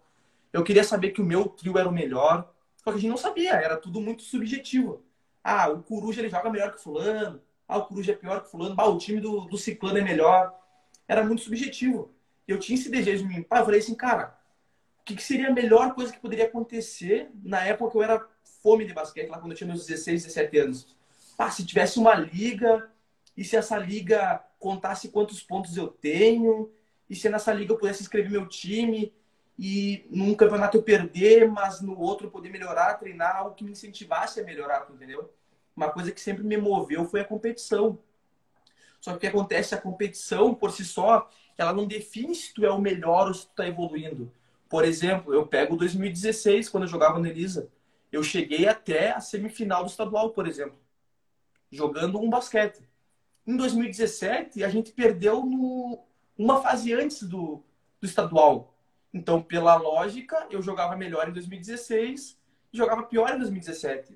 [0.53, 2.53] Eu queria saber que o meu trio era o melhor.
[2.88, 5.04] Só que a gente não sabia, era tudo muito subjetivo.
[5.43, 7.41] Ah, o Coruja ele joga melhor que fulano.
[7.67, 8.76] Ah, o Coruja é pior que fulano.
[8.78, 10.58] Ah, o time do, do Ciclano é melhor.
[11.06, 12.13] Era muito subjetivo.
[12.47, 13.43] Eu tinha esse desejo de mim.
[13.43, 14.39] Pá, eu falei assim, cara,
[15.02, 18.26] o que, que, seria a melhor coisa que poderia acontecer na época que eu era
[18.63, 20.97] fome de basquete, lá quando eu tinha meus 16, 17 anos?
[21.36, 22.89] Pá, se tivesse uma liga,
[23.36, 26.71] e se essa liga contasse quantos pontos eu tenho,
[27.10, 29.12] e se nessa liga eu pudesse escrever meu time,
[29.58, 34.39] e num campeonato eu perder, mas no outro poder melhorar, treinar, algo que me incentivasse
[34.39, 35.32] a melhorar, entendeu?
[35.78, 38.00] uma coisa que sempre me moveu foi a competição.
[39.00, 42.65] Só que o que acontece, a competição por si só, ela não define se tu
[42.65, 44.32] é o melhor ou se tu está evoluindo.
[44.67, 47.70] Por exemplo, eu pego 2016, quando eu jogava no Elisa.
[48.12, 50.78] Eu cheguei até a semifinal do estadual, por exemplo,
[51.72, 52.82] jogando um basquete.
[53.46, 56.04] Em 2017, a gente perdeu no,
[56.38, 57.63] uma fase antes do,
[58.02, 58.74] do estadual.
[59.17, 62.38] Então, pela lógica, eu jogava melhor em 2016
[62.71, 64.15] e jogava pior em 2017.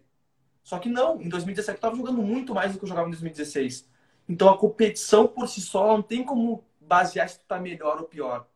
[0.64, 3.12] Só que não, em 2017 eu estava jogando muito mais do que eu jogava em
[3.12, 3.90] 2016.
[4.30, 8.04] Então a competição por si só não tem como basear se tu tá melhor ou
[8.04, 8.48] pior.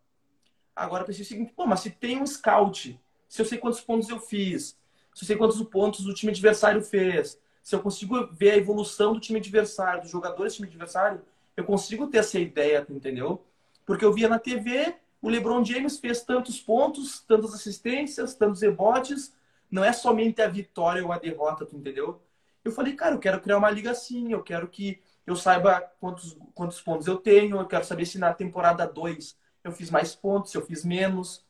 [0.75, 3.81] Agora eu pensei o seguinte, pô, mas se tem um scout, se eu sei quantos
[3.81, 4.77] pontos eu fiz,
[5.15, 9.13] se eu sei quantos pontos o time adversário fez, se eu consigo ver a evolução
[9.13, 11.23] do time adversário, dos jogadores do time adversário,
[11.57, 13.43] eu consigo ter essa ideia, entendeu?
[13.83, 19.33] Porque eu via na TV, o LeBron James fez tantos pontos, tantas assistências, tantos rebotes,
[19.71, 22.21] não é somente a vitória ou a derrota, tu entendeu?
[22.63, 26.37] Eu falei, cara, eu quero criar uma liga assim, eu quero que eu saiba quantos,
[26.53, 30.51] quantos pontos eu tenho, eu quero saber se na temporada 2 eu fiz mais pontos,
[30.51, 31.43] se eu fiz menos,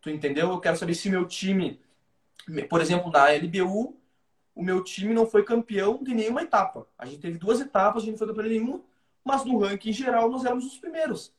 [0.00, 0.48] tu entendeu?
[0.48, 1.78] Eu quero saber se meu time,
[2.70, 3.94] por exemplo, na LBU,
[4.54, 6.86] o meu time não foi campeão de nenhuma etapa.
[6.96, 8.80] A gente teve duas etapas, a gente não foi campeão de nenhuma,
[9.22, 11.36] mas no ranking geral nós éramos os primeiros.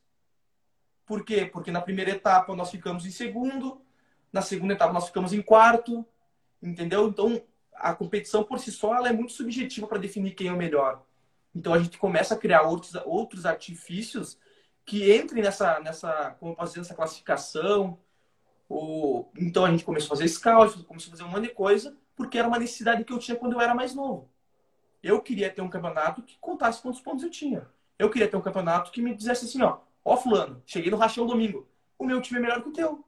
[1.10, 1.43] Por quê?
[1.43, 3.82] Porque na primeira etapa nós ficamos em segundo,
[4.32, 6.06] na segunda etapa nós ficamos em quarto,
[6.62, 7.08] entendeu?
[7.08, 7.41] Então,
[7.74, 11.04] a competição por si só ela é muito subjetiva para definir quem é o melhor.
[11.56, 14.38] Então, a gente começa a criar outros, outros artifícios
[14.86, 17.98] que entrem nessa, nessa, como posso dizer, nessa classificação.
[18.67, 19.32] Ou...
[19.36, 22.38] Então, a gente começou a fazer scout, começou a fazer um monte de coisa, porque
[22.38, 24.30] era uma necessidade que eu tinha quando eu era mais novo.
[25.02, 27.67] Eu queria ter um campeonato que contasse quantos pontos eu tinha.
[27.98, 31.26] Eu queria ter um campeonato que me dissesse assim, ó, ó fulano, cheguei no rachão
[31.26, 31.67] domingo,
[31.98, 33.06] o meu time é melhor que o teu.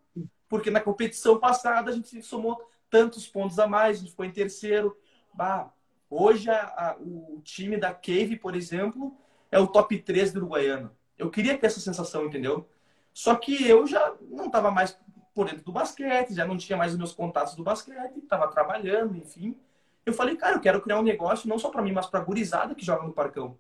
[0.48, 4.32] Porque na competição passada a gente somou tantos pontos a mais, a gente ficou em
[4.32, 4.98] terceiro.
[5.34, 5.72] Bah,
[6.10, 9.16] hoje a, a, o time da Cave, por exemplo,
[9.50, 10.92] é o top 3 do Uruguaiano.
[11.18, 12.68] Eu queria ter essa sensação, entendeu?
[13.14, 14.98] Só que eu já não estava mais
[15.34, 19.16] por dentro do basquete, já não tinha mais os meus contatos do basquete, estava trabalhando,
[19.16, 19.58] enfim.
[20.06, 22.76] Eu falei, cara, eu quero criar um negócio não só para mim, mas para gurizada
[22.76, 23.58] que joga no Parcão.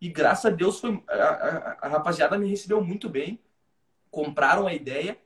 [0.00, 3.38] E graças a Deus foi, a, a, a rapaziada me recebeu muito bem,
[4.10, 5.18] compraram a ideia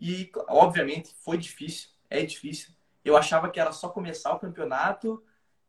[0.00, 2.70] e, obviamente, foi difícil é difícil.
[3.04, 5.22] Eu achava que era só começar o campeonato,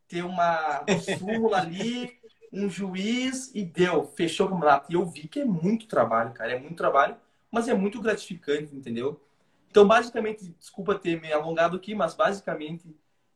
[0.07, 0.83] ter uma
[1.17, 2.19] súmula ali,
[2.51, 4.91] um juiz e deu, fechou o campeonato.
[4.91, 7.15] E eu vi que é muito trabalho, cara, é muito trabalho,
[7.49, 9.21] mas é muito gratificante, entendeu?
[9.69, 12.93] Então, basicamente, desculpa ter me alongado aqui, mas basicamente,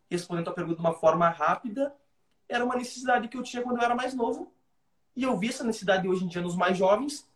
[0.10, 1.96] respondendo a pergunta de uma forma rápida,
[2.50, 4.52] era uma necessidade que eu tinha quando eu era mais novo.
[5.16, 7.28] E eu vi essa necessidade hoje em dia nos mais jovens.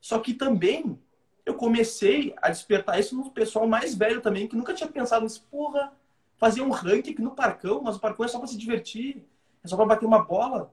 [0.00, 0.98] Só que também
[1.44, 5.46] eu comecei a despertar isso no pessoal mais velho também, que nunca tinha pensado nisso.
[5.50, 5.92] Porra,
[6.36, 9.26] fazer um ranking no Parcão, mas o Parcão é só para se divertir,
[9.62, 10.72] é só para bater uma bola.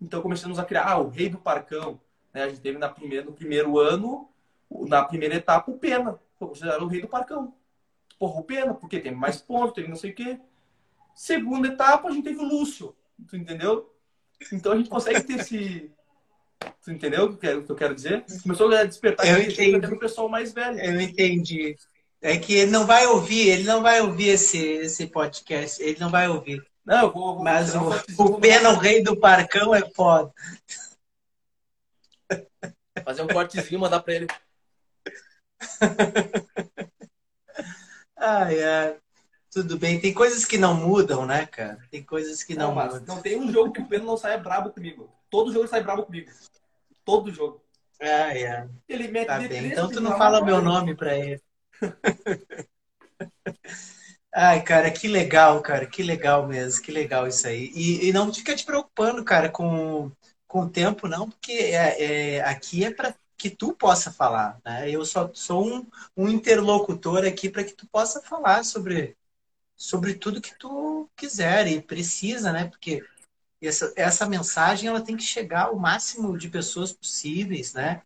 [0.00, 2.00] Então começamos a criar ah, o rei do Parcão.
[2.32, 2.42] Né?
[2.42, 4.28] A gente teve na primeira, no primeiro ano,
[4.70, 6.18] na primeira etapa, o Pena.
[6.38, 7.54] Foi considerado o rei do Parcão.
[8.18, 10.40] Porra, o Pena, porque tem mais pontos, tem não sei o quê.
[11.14, 12.94] Segunda etapa, a gente teve o Lúcio.
[13.28, 13.93] Tu entendeu?
[14.52, 15.90] Então a gente consegue ter esse.
[16.82, 18.24] Tu entendeu o que eu quero dizer?
[18.42, 19.76] Começou a despertar eu entendi.
[19.76, 20.78] até pessoal mais velho.
[20.80, 21.76] Eu entendi.
[22.22, 26.10] É que ele não vai ouvir, ele não vai ouvir esse, esse podcast, ele não
[26.10, 26.64] vai ouvir.
[26.84, 30.32] Não, eu vou, vou Mas o, o Pena, o rei do parcão, é foda.
[33.04, 34.26] Fazer um cortezinho, mandar pra ele.
[38.16, 38.96] ai, ai.
[39.54, 40.00] Tudo bem.
[40.00, 41.78] Tem coisas que não mudam, né, cara?
[41.88, 43.04] Tem coisas que não, não mudam.
[43.06, 45.08] Não tem um jogo que o Pena não saia brabo comigo.
[45.30, 46.28] Todo jogo sai brabo comigo.
[47.04, 47.62] Todo jogo.
[48.00, 48.66] Ah, é.
[48.88, 49.68] Ele mete tá bem.
[49.68, 51.40] Então tu não fala meu nome pra ele.
[54.34, 57.70] Ai, cara, que legal, cara, que legal mesmo, que legal isso aí.
[57.72, 60.10] E, e não fica te preocupando, cara, com,
[60.48, 64.90] com o tempo, não, porque é, é aqui é para que tu possa falar, né?
[64.90, 65.86] Eu só sou um,
[66.16, 69.16] um interlocutor aqui para que tu possa falar sobre,
[69.76, 72.66] sobre tudo que tu quiser e precisa, né?
[72.66, 73.04] Porque
[73.60, 78.02] essa, essa mensagem ela tem que chegar ao máximo de pessoas possíveis, né?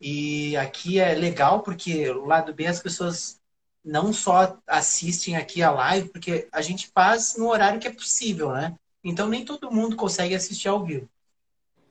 [0.00, 3.40] E aqui é legal porque o lado B as pessoas
[3.84, 8.52] não só assistem aqui a live, porque a gente faz no horário que é possível,
[8.52, 8.76] né?
[9.02, 11.08] Então nem todo mundo consegue assistir ao vivo.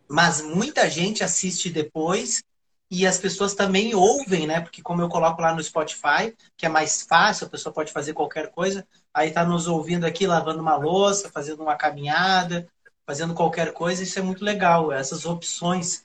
[0.08, 2.44] Mas muita gente assiste depois
[2.90, 4.62] e as pessoas também ouvem, né?
[4.62, 8.14] Porque como eu coloco lá no Spotify, que é mais fácil, a pessoa pode fazer
[8.14, 8.88] qualquer coisa,
[9.18, 12.68] aí tá nos ouvindo aqui lavando uma louça, fazendo uma caminhada,
[13.04, 16.04] fazendo qualquer coisa, isso é muito legal, essas opções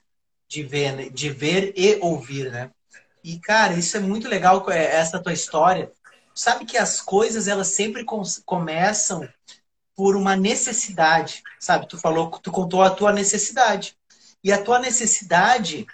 [0.48, 1.08] de ver, né?
[1.10, 2.70] de ver e ouvir, né?
[3.22, 5.92] E cara, isso é muito legal é, essa tua história.
[6.34, 8.02] Sabe que as coisas elas sempre
[8.46, 9.28] começam
[9.94, 11.86] por uma necessidade, sabe?
[11.86, 13.94] Tu falou, tu contou a tua necessidade.
[14.42, 15.86] E a tua necessidade,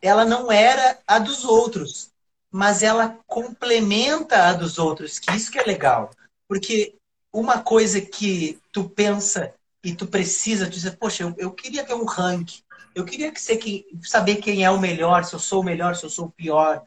[0.00, 2.10] ela não era a dos outros,
[2.50, 6.10] mas ela complementa a dos outros, que isso que é legal.
[6.48, 6.96] Porque
[7.32, 11.94] uma coisa que tu pensa e tu precisa, tu diz, poxa, eu, eu queria ter
[11.94, 12.62] um ranking,
[12.94, 16.04] eu queria que você saber quem é o melhor, se eu sou o melhor, se
[16.04, 16.82] eu sou o pior.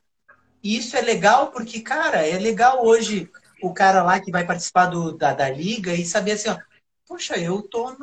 [0.63, 3.29] E isso é legal porque, cara, é legal hoje
[3.61, 6.57] o cara lá que vai participar do, da, da liga e saber assim, ó,
[7.07, 7.95] poxa, eu tô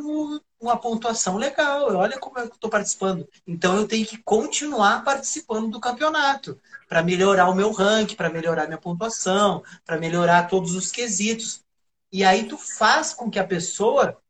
[0.61, 3.29] numa pontuação legal, olha como eu tô participando.
[3.47, 8.66] Então eu tenho que continuar participando do campeonato para melhorar o meu ranking, para melhorar
[8.66, 11.62] minha pontuação, para melhorar todos os quesitos.
[12.11, 14.21] E aí tu faz com que a pessoa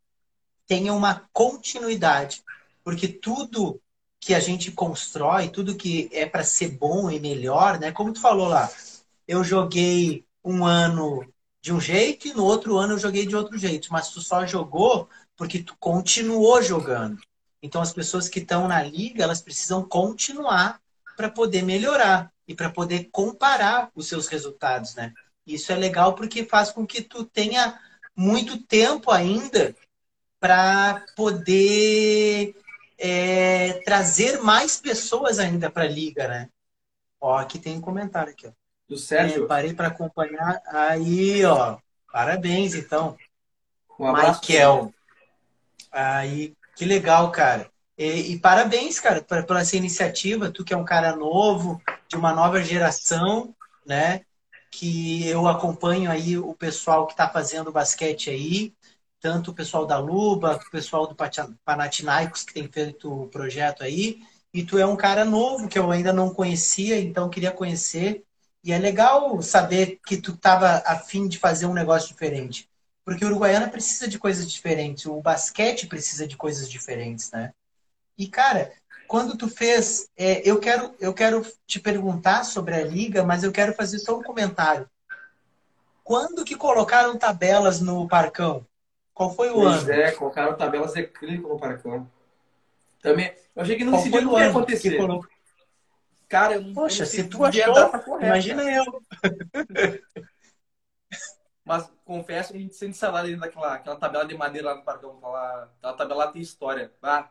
[0.66, 2.42] tenha uma continuidade.
[2.84, 3.80] Porque tudo
[4.20, 7.92] que a gente constrói, tudo que é para ser bom e melhor, né?
[7.92, 8.70] Como tu falou lá,
[9.26, 11.26] eu joguei um ano
[11.60, 14.46] de um jeito e no outro ano eu joguei de outro jeito, mas tu só
[14.46, 17.18] jogou porque tu continuou jogando.
[17.62, 20.80] Então as pessoas que estão na liga, elas precisam continuar
[21.16, 25.14] para poder melhorar e para poder comparar os seus resultados, né?
[25.46, 27.78] Isso é legal porque faz com que tu tenha
[28.14, 29.74] muito tempo ainda
[30.40, 32.54] para poder
[32.98, 36.48] é, trazer mais pessoas ainda para a liga, né?
[37.20, 38.52] Ó, aqui tem um comentário aqui, ó.
[38.88, 39.44] Do Sérgio.
[39.44, 40.60] É, parei para acompanhar.
[40.66, 41.78] Aí, ó.
[42.10, 43.16] Parabéns, então.
[43.98, 44.40] Um abraço.
[44.40, 44.94] Michael.
[45.90, 47.70] Aí, que legal, cara.
[47.96, 50.50] E, e parabéns, cara, por, por essa iniciativa.
[50.50, 53.54] Tu que é um cara novo, de uma nova geração,
[53.86, 54.22] né?
[54.70, 58.74] Que eu acompanho aí o pessoal que está fazendo basquete aí
[59.20, 61.16] tanto o pessoal da Luba, o pessoal do
[61.64, 64.20] Panathinaikos que tem feito o projeto aí,
[64.52, 68.24] e tu é um cara novo que eu ainda não conhecia, então queria conhecer.
[68.64, 72.68] E é legal saber que tu estava afim de fazer um negócio diferente.
[73.08, 77.54] Porque o Uruguaiana precisa de coisas diferentes, o basquete precisa de coisas diferentes, né?
[78.18, 78.70] E, cara,
[79.06, 80.10] quando tu fez.
[80.14, 84.18] É, eu, quero, eu quero te perguntar sobre a liga, mas eu quero fazer só
[84.18, 84.86] um comentário.
[86.04, 88.66] Quando que colocaram tabelas no Parcão?
[89.14, 89.90] Qual foi o pois ano?
[89.90, 92.06] é, colocaram tabelas acrílico no Paracão.
[93.00, 94.98] Também, eu achei que não decidiu o que ia acontecer.
[96.28, 98.84] Cara, eu não, Poxa, eu não se tu achou, imagina eu.
[101.64, 104.82] Mas confesso que a gente sente salário dentro daquela aquela tabela de madeira lá no
[104.82, 105.16] Parcão.
[105.18, 106.92] Aquela, aquela tabela lá tem história.
[107.02, 107.28] Ah.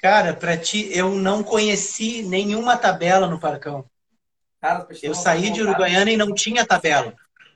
[0.00, 3.84] Cara, pra ti, eu não conheci nenhuma tabela no Parcão.
[4.60, 7.14] Cara, eu saí de Uruguaiana e não tinha tabela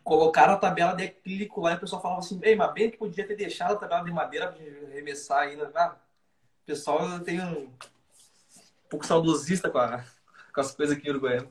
[0.08, 2.96] colocaram a tabela de acrílico lá e o pessoal falava assim, ei, mas bem que
[2.96, 5.70] podia ter deixado a tabela de madeira para arremessar ainda.
[5.74, 5.96] Ah,
[6.62, 7.72] o pessoal tem um, um
[8.88, 10.02] pouco saudosista com, a,
[10.54, 11.48] com as coisas aqui em Uruguaiana.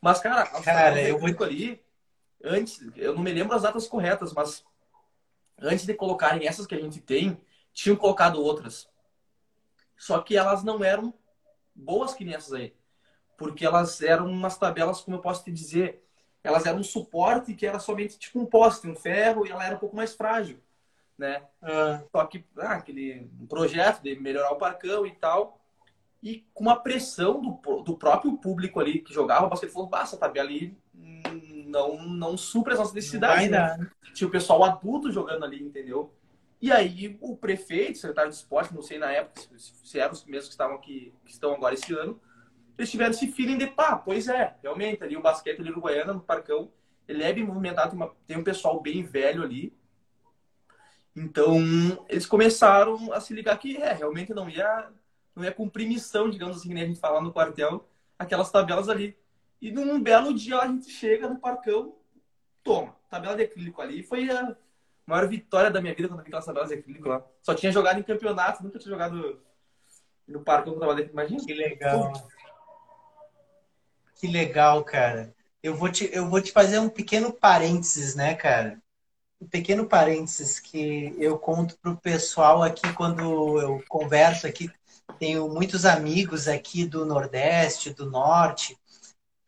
[0.00, 1.28] Mas, cara, cara eu vou...
[1.44, 1.80] ali,
[2.44, 4.64] antes, eu não me lembro as datas corretas, mas
[5.60, 7.40] antes de colocarem essas que a gente tem,
[7.72, 8.88] tinham colocado outras.
[9.96, 11.14] Só que elas não eram
[11.74, 12.74] boas que nem essas aí.
[13.36, 16.04] Porque elas eram umas tabelas, como eu posso te dizer,
[16.42, 19.76] elas eram um suporte que era somente tipo um poste, um ferro, e ela era
[19.76, 20.60] um pouco mais frágil,
[21.16, 21.42] né?
[21.62, 22.02] Ah.
[22.12, 25.58] Só que ah, aquele projeto de melhorar o parcão e tal,
[26.22, 30.48] e com uma pressão do, do próprio público ali que jogava basquete, falou, essa tabela
[30.48, 30.76] ali
[31.74, 33.50] não, não supra as nossas necessidades.
[33.50, 33.90] Né?
[34.14, 36.12] Tinha o pessoal adulto jogando ali, entendeu?
[36.62, 40.46] E aí o prefeito, secretário de esporte, não sei na época se, eram os mesmos
[40.46, 42.18] que estavam aqui, que estão agora esse ano,
[42.78, 46.14] eles tiveram esse feeling de pá, pois é, realmente, ali o basquete ali no Goiânia,
[46.14, 46.70] no Parcão,
[47.06, 49.76] ele é bem movimentado, tem, uma, tem um pessoal bem velho ali.
[51.14, 51.58] Então,
[52.08, 54.88] eles começaram a se ligar que é, realmente não ia,
[55.36, 58.88] não ia cumprir missão, digamos assim, que nem a gente fala no quartel, aquelas tabelas
[58.88, 59.16] ali.
[59.64, 61.94] E num belo dia a gente chega no Parcão,
[62.62, 64.02] toma, tabela de acrílico ali.
[64.02, 64.54] Foi a
[65.06, 67.24] maior vitória da minha vida quando eu vi aquelas tabelas de acrílico lá.
[67.40, 69.40] Só tinha jogado em campeonato, nunca tinha jogado
[70.28, 71.18] no Parcão com tabela de acrílico.
[71.18, 71.46] Imagina.
[71.46, 72.12] Que legal.
[74.16, 75.34] Que legal, cara.
[75.62, 78.78] Eu vou, te, eu vou te fazer um pequeno parênteses, né, cara?
[79.40, 84.70] Um pequeno parênteses que eu conto pro pessoal aqui quando eu converso aqui.
[85.18, 88.78] Tenho muitos amigos aqui do Nordeste, do Norte,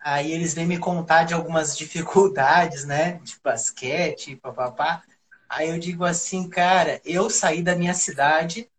[0.09, 3.15] Aí eles vêm me contar de algumas dificuldades, né?
[3.25, 5.03] De basquete, papapá.
[5.49, 8.71] Aí eu digo assim, cara, eu saí da minha cidade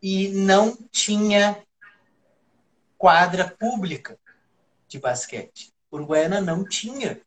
[0.00, 1.60] e não tinha
[2.96, 4.16] quadra pública
[4.86, 5.72] de basquete.
[5.90, 7.20] Uruguaiana não tinha.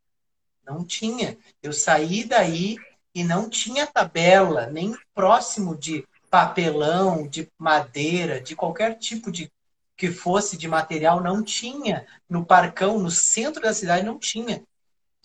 [0.66, 1.38] Não tinha.
[1.62, 2.78] Eu saí daí
[3.14, 9.52] e não tinha tabela, nem próximo de papelão, de madeira, de qualquer tipo de
[9.98, 12.06] que fosse de material não tinha.
[12.30, 14.64] No parcão, no centro da cidade, não tinha.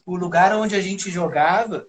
[0.05, 1.87] O lugar onde a gente jogava,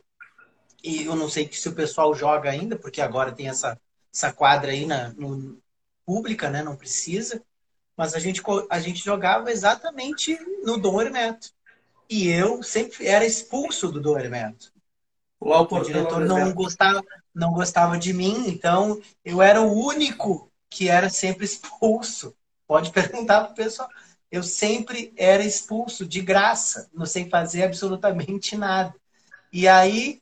[0.83, 3.79] e eu não sei se o pessoal joga ainda, porque agora tem essa,
[4.13, 5.57] essa quadra aí na no,
[6.05, 6.61] pública, né?
[6.61, 7.41] Não precisa.
[7.95, 11.51] Mas a gente, a gente jogava exatamente no Dom Hermeto.
[12.09, 14.73] E eu sempre era expulso do Dom Hermeto.
[15.39, 17.03] O, o diretor não gostava,
[17.33, 22.35] não gostava de mim, então eu era o único que era sempre expulso.
[22.67, 23.89] Pode perguntar para o pessoal.
[24.31, 28.93] Eu sempre era expulso de graça, não sem fazer absolutamente nada.
[29.51, 30.21] E aí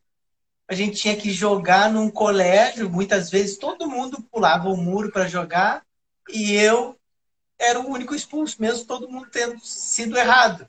[0.67, 5.27] a gente tinha que jogar num colégio, muitas vezes todo mundo pulava o muro para
[5.27, 5.83] jogar
[6.29, 6.97] e eu
[7.59, 10.65] era o único expulso, mesmo todo mundo tendo sido errado.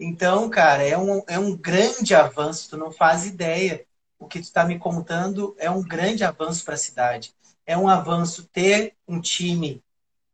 [0.00, 3.84] Então, cara, é um, é um grande avanço, tu não faz ideia.
[4.18, 7.34] O que tu está me contando é um grande avanço para a cidade.
[7.66, 9.83] É um avanço ter um time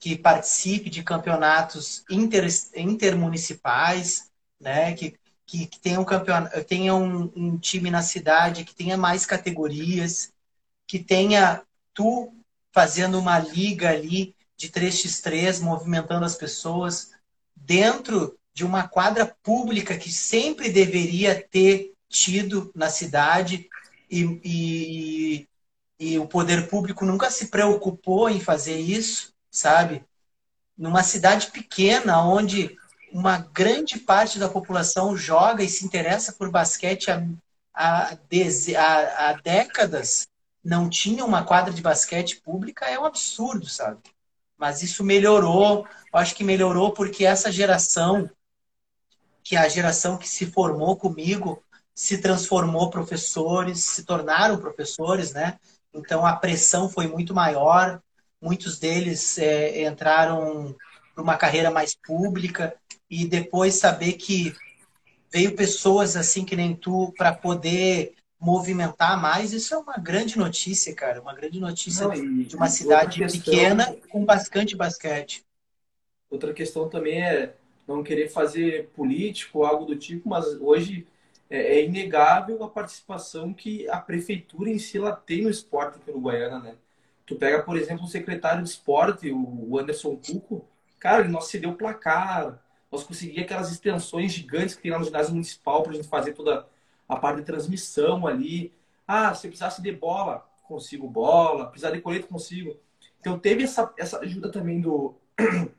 [0.00, 4.94] que participe de campeonatos inter, intermunicipais, né?
[4.94, 9.26] que, que, que tenha, um, campeonato, tenha um, um time na cidade, que tenha mais
[9.26, 10.32] categorias,
[10.86, 12.32] que tenha tu
[12.72, 17.10] fazendo uma liga ali de 3x3, movimentando as pessoas
[17.54, 23.68] dentro de uma quadra pública que sempre deveria ter tido na cidade
[24.10, 25.48] e, e,
[25.98, 30.04] e, o poder público nunca se preocupou em fazer isso sabe?
[30.76, 32.76] Numa cidade pequena, onde
[33.12, 37.22] uma grande parte da população joga e se interessa por basquete há,
[37.74, 40.28] há, há, há décadas,
[40.62, 44.00] não tinha uma quadra de basquete pública, é um absurdo, sabe?
[44.56, 48.30] Mas isso melhorou, acho que melhorou porque essa geração,
[49.42, 51.62] que é a geração que se formou comigo,
[51.94, 55.58] se transformou professores, se tornaram professores, né?
[55.92, 58.00] Então a pressão foi muito maior,
[58.40, 60.74] Muitos deles é, entraram
[61.14, 62.74] para uma carreira mais pública
[63.08, 64.54] e depois saber que
[65.30, 70.94] veio pessoas assim que nem tu para poder movimentar mais, isso é uma grande notícia,
[70.94, 71.20] cara.
[71.20, 75.44] Uma grande notícia Não, e, de uma cidade questão, pequena com bastante basquete.
[76.30, 77.54] Outra questão também é
[77.86, 81.06] não querer fazer político, algo do tipo, mas hoje
[81.50, 86.10] é, é inegável a participação que a prefeitura em si ela tem no esporte aqui
[86.10, 86.74] no Guaiana, né?
[87.30, 90.66] Tu pega, por exemplo, o secretário de esporte, o Anderson Cuco,
[90.98, 92.60] cara, ele nos cedeu placar,
[92.90, 96.32] nós conseguimos aquelas extensões gigantes que tem lá no ginásio municipal para a gente fazer
[96.32, 96.66] toda
[97.08, 98.72] a parte de transmissão ali.
[99.06, 102.76] Ah, se precisasse de bola, consigo bola, precisar de colete, consigo.
[103.20, 105.14] Então teve essa, essa ajuda também do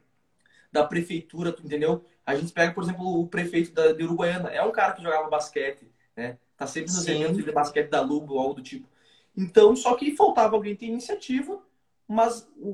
[0.71, 2.05] da prefeitura, tu entendeu?
[2.25, 5.27] A gente pega, por exemplo, o prefeito da, de Uruguaiana, é um cara que jogava
[5.27, 5.85] basquete,
[6.15, 6.37] né?
[6.55, 7.21] Tá sempre nos Sim.
[7.21, 8.87] eventos de basquete da Lubo ou algo do tipo.
[9.35, 11.61] Então, só que faltava alguém ter iniciativa,
[12.07, 12.69] mas o,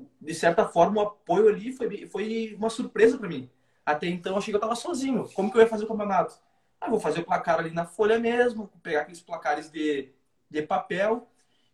[0.00, 3.50] o, de certa forma o apoio ali foi, foi uma surpresa para mim.
[3.84, 5.28] Até então, achei que eu estava sozinho.
[5.34, 6.38] Como que eu ia fazer o campeonato?
[6.80, 10.10] Ah, vou fazer o placar ali na folha mesmo, pegar aqueles placares de,
[10.50, 11.28] de papel.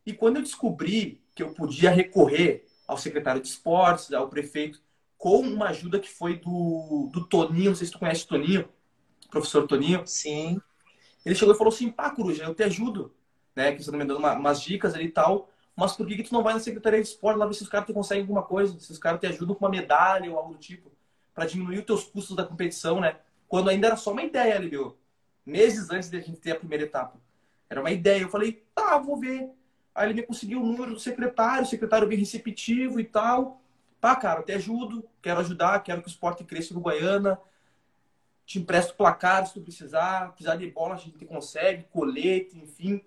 [0.07, 4.81] E quando eu descobri que eu podia recorrer ao secretário de esportes, ao prefeito,
[5.19, 8.69] com uma ajuda que foi do, do Toninho, não sei se tu conhece o Toninho,
[9.31, 10.07] professor Toninho.
[10.07, 10.61] Sim.
[11.25, 13.15] Ele chegou e falou assim, pá, Coruja, eu te ajudo,
[13.59, 13.73] né?
[13.73, 16.23] Que você tá me dando uma, umas dicas ali e tal, mas por que, que
[16.23, 18.43] tu não vai na Secretaria de Esporte lá ver se os caras te conseguem alguma
[18.43, 20.93] coisa, se os caras te ajudam com uma medalha ou algo do tipo,
[21.35, 23.17] para diminuir os teus custos da competição, né?
[23.49, 24.97] Quando ainda era só uma ideia, meu.
[25.45, 27.19] Meses antes de a gente ter a primeira etapa.
[27.69, 28.23] Era uma ideia.
[28.23, 29.51] Eu falei, tá, vou ver.
[29.95, 33.61] Aí ele me conseguiu o número do secretário, o secretário bem receptivo e tal.
[34.01, 37.41] Pá, cara, te ajudo, quero ajudar, quero que o esporte cresça no Guaiana.
[38.47, 40.33] Te empresto placar se tu precisar.
[40.33, 43.03] Precisar de bola, a gente consegue, colete, enfim.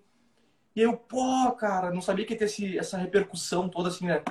[0.74, 4.06] E aí eu, pô, cara, não sabia que ia ter esse, essa repercussão toda assim,
[4.06, 4.22] né?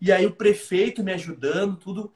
[0.00, 2.12] E aí o prefeito me ajudando, tudo.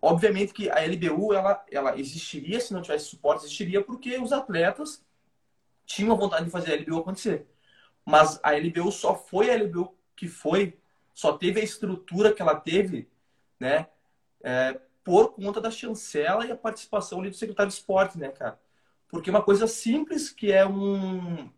[0.00, 5.04] Obviamente que a LBU, ela, ela existiria se não tivesse suporte, existiria porque os atletas
[5.86, 7.46] tinham vontade de fazer a LBU acontecer.
[8.04, 10.78] Mas a LBU só foi a LBU que foi,
[11.14, 13.08] só teve a estrutura que ela teve,
[13.60, 13.88] né?
[14.42, 18.60] É, por conta da chancela e a participação ali do secretário de esporte, né, cara?
[19.08, 21.50] Porque uma coisa simples que é um,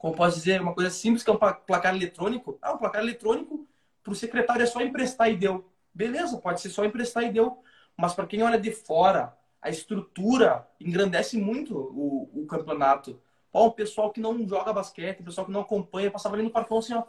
[0.00, 2.58] como posso dizer, uma coisa simples que é um placar eletrônico.
[2.62, 3.68] Ah, um placar eletrônico
[4.02, 5.70] para o secretário é só emprestar e deu.
[5.92, 7.62] Beleza, pode ser só emprestar e deu.
[7.98, 13.20] Mas para quem olha de fora, a estrutura engrandece muito o, o campeonato.
[13.52, 16.50] Ó, o pessoal que não joga basquete, o pessoal que não acompanha, passava ali no
[16.50, 17.04] parcão assim, ó.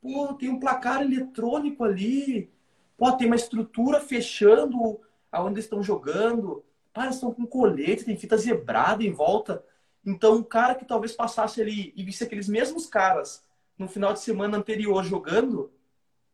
[0.00, 2.50] Pô, tem um placar eletrônico ali.
[2.96, 4.98] Pô, tem uma estrutura fechando
[5.30, 6.64] aonde eles estão jogando.
[6.90, 9.62] Pá, eles estão com colete, tem fita zebrada em volta.
[10.04, 13.42] Então, o cara que talvez passasse ali e visse aqueles mesmos caras
[13.78, 15.72] no final de semana anterior jogando,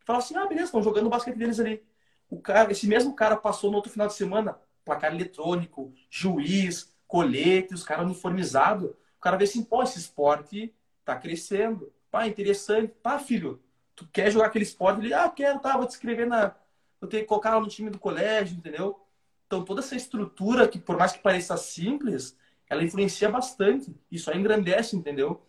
[0.04, 1.82] fala assim: ah, beleza, estão jogando o basquete deles ali.
[2.28, 7.74] O cara, esse mesmo cara passou no outro final de semana, placar eletrônico, juiz, colete,
[7.74, 8.90] os caras uniformizados.
[8.90, 11.92] O cara vê assim, pô, esse esporte tá crescendo.
[12.10, 12.92] Pá, interessante.
[13.02, 13.60] Pá, filho,
[13.94, 15.00] tu quer jogar aquele esporte?
[15.00, 16.54] Ele, ah, quero, tá, vou te escrever na.
[17.00, 19.00] Vou ter que colocar no time do colégio, entendeu?
[19.46, 22.36] Então, toda essa estrutura, que por mais que pareça simples,
[22.70, 23.94] ela influencia bastante.
[24.10, 25.42] E só engrandece, entendeu?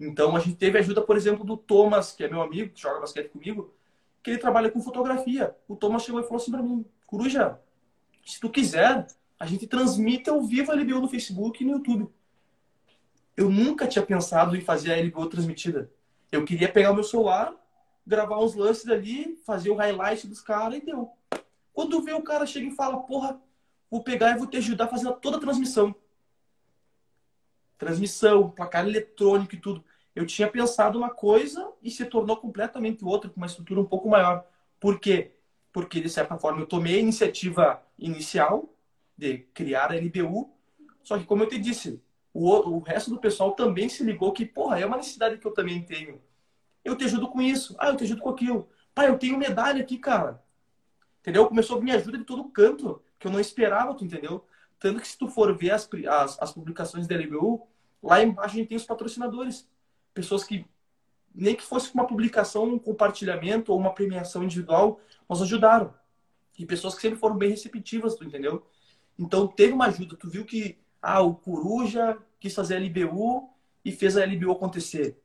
[0.00, 2.98] Então, a gente teve ajuda, por exemplo, do Thomas, que é meu amigo, que joga
[2.98, 3.72] basquete comigo,
[4.20, 5.54] que ele trabalha com fotografia.
[5.68, 7.60] O Thomas chegou e falou assim para mim: Coruja,
[8.26, 9.06] se tu quiser,
[9.38, 12.10] a gente transmite ao vivo a LBO no Facebook e no YouTube
[13.36, 15.90] eu nunca tinha pensado em fazer a LBO transmitida.
[16.30, 17.54] Eu queria pegar o meu celular,
[18.06, 21.10] gravar uns lances ali, fazer o highlight dos caras e deu.
[21.72, 23.40] Quando vê o cara chega e fala, porra,
[23.90, 25.94] vou pegar e vou te ajudar fazendo toda a transmissão.
[27.78, 29.84] Transmissão, placar eletrônico e tudo.
[30.14, 34.08] Eu tinha pensado uma coisa e se tornou completamente outra, com uma estrutura um pouco
[34.08, 34.46] maior.
[34.78, 35.32] Por quê?
[35.72, 38.74] Porque, de certa forma, eu tomei a iniciativa inicial
[39.16, 40.52] de criar a LBU,
[41.02, 42.02] só que, como eu te disse,
[42.32, 45.52] o, o resto do pessoal também se ligou que, porra, é uma necessidade que eu
[45.52, 46.20] também tenho.
[46.84, 47.74] Eu te ajudo com isso.
[47.78, 48.68] Ah, eu te ajudo com aquilo.
[48.94, 50.42] Pai, eu tenho medalha aqui, cara.
[51.20, 51.46] Entendeu?
[51.46, 54.44] Começou a vir ajuda de todo canto, que eu não esperava, tu entendeu?
[54.82, 57.68] Tanto que se tu for ver as, as, as publicações da LBU,
[58.02, 59.68] lá embaixo a gente tem os patrocinadores.
[60.12, 60.66] Pessoas que,
[61.32, 65.94] nem que fosse uma publicação, um compartilhamento ou uma premiação individual, nos ajudaram.
[66.58, 68.66] E pessoas que sempre foram bem receptivas, tu entendeu?
[69.16, 70.16] Então teve uma ajuda.
[70.16, 73.48] Tu viu que ah, o Coruja quis fazer a LBU
[73.84, 75.16] e fez a LBU acontecer.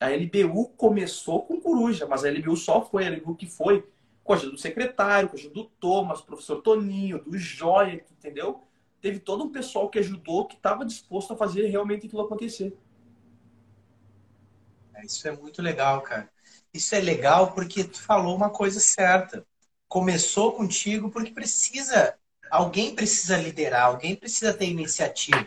[0.00, 3.88] A LBU começou com Coruja, mas a LBU só foi a LBU que foi
[4.24, 8.04] com a ajuda do secretário, com a ajuda do Thomas, do professor Toninho, do Joia,
[8.10, 8.62] entendeu?
[9.00, 12.76] Teve todo um pessoal que ajudou, que estava disposto a fazer realmente aquilo acontecer.
[14.94, 16.30] É, isso é muito legal, cara.
[16.72, 19.46] Isso é legal porque tu falou uma coisa certa.
[19.86, 22.16] Começou contigo porque precisa
[22.50, 25.44] alguém precisa liderar, alguém precisa ter iniciativa.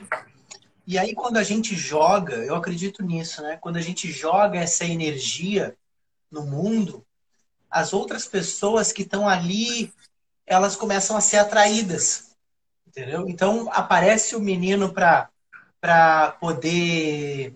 [0.85, 3.57] E aí, quando a gente joga, eu acredito nisso, né?
[3.57, 5.77] Quando a gente joga essa energia
[6.29, 7.05] no mundo,
[7.77, 9.93] as outras pessoas que estão ali,
[10.47, 12.31] elas começam a ser atraídas,
[12.87, 13.29] entendeu?
[13.29, 17.53] Então, aparece o menino para poder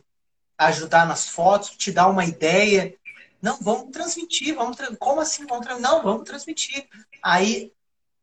[0.59, 2.95] ajudar nas fotos, te dar uma ideia.
[3.41, 4.95] Não, vamos transmitir, vamos tra...
[4.97, 5.91] como assim vamos transmitir?
[5.91, 6.88] Não, vamos transmitir.
[7.24, 7.74] Aí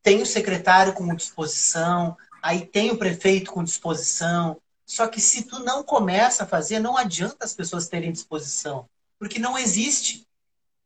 [0.01, 4.57] tem o secretário com disposição, aí tem o prefeito com disposição.
[4.85, 8.87] Só que se tu não começa a fazer, não adianta as pessoas terem disposição,
[9.19, 10.25] porque não existe.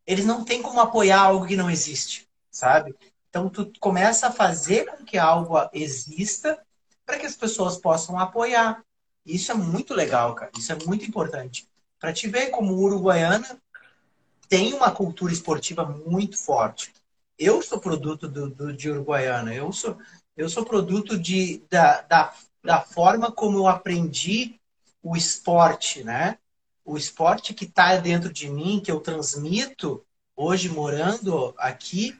[0.06, 2.96] Eles não têm como apoiar algo que não existe, sabe?
[3.30, 6.62] Então tu começa a fazer com que algo exista
[7.06, 8.84] para que as pessoas possam apoiar.
[9.26, 10.52] Isso é muito legal, cara.
[10.58, 11.68] Isso é muito importante.
[12.00, 13.58] Para te ver como Uruguaiana
[14.50, 16.94] tem uma cultura esportiva muito forte
[17.40, 19.98] eu sou produto do, do, de Uruguaiana, eu sou,
[20.38, 22.32] eu sou produto de, da, da
[22.64, 24.60] da forma como eu aprendi
[25.02, 26.38] o esporte, né?
[26.86, 30.06] O esporte que está dentro de mim, que eu transmito
[30.36, 32.16] hoje morando aqui,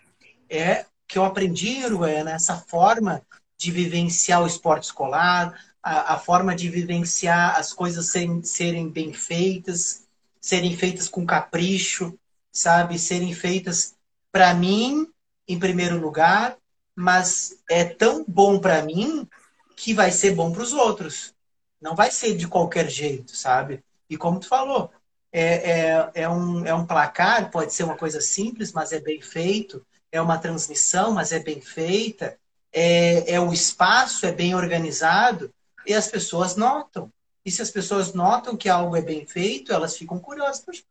[0.50, 3.22] é que eu aprendi em Uruguaiana, essa forma
[3.58, 8.12] de vivenciar o esporte escolar, a, a forma de vivenciar as coisas
[8.44, 10.08] serem bem feitas,
[10.40, 12.18] serem feitas com capricho,
[12.52, 12.98] sabe?
[12.98, 13.96] Serem feitas
[14.32, 15.08] para mim,
[15.48, 16.58] em primeiro lugar,
[16.96, 19.28] mas é tão bom para mim
[19.76, 21.34] que vai ser bom para os outros.
[21.82, 23.84] Não vai ser de qualquer jeito, sabe?
[24.14, 24.92] E como tu falou,
[25.32, 29.20] é, é, é, um, é um placar, pode ser uma coisa simples, mas é bem
[29.20, 29.84] feito.
[30.12, 32.38] É uma transmissão, mas é bem feita.
[32.72, 35.52] É, é o espaço, é bem organizado.
[35.88, 37.12] E as pessoas notam.
[37.44, 40.84] E se as pessoas notam que algo é bem feito, elas ficam curiosas.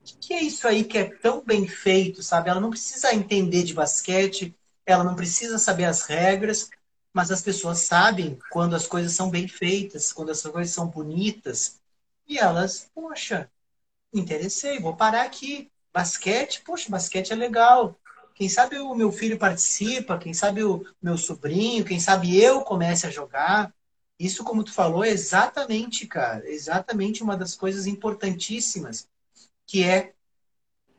[0.00, 2.48] O que é isso aí que é tão bem feito, sabe?
[2.48, 6.70] Ela não precisa entender de basquete, ela não precisa saber as regras,
[7.12, 11.78] mas as pessoas sabem quando as coisas são bem feitas, quando as coisas são bonitas.
[12.26, 13.50] E elas, poxa,
[14.12, 15.70] interessei, vou parar aqui.
[15.92, 17.98] Basquete, poxa, basquete é legal.
[18.34, 23.06] Quem sabe o meu filho participa, quem sabe o meu sobrinho, quem sabe eu comece
[23.06, 23.74] a jogar.
[24.18, 29.08] Isso, como tu falou, é exatamente, cara, exatamente uma das coisas importantíssimas,
[29.66, 30.12] que é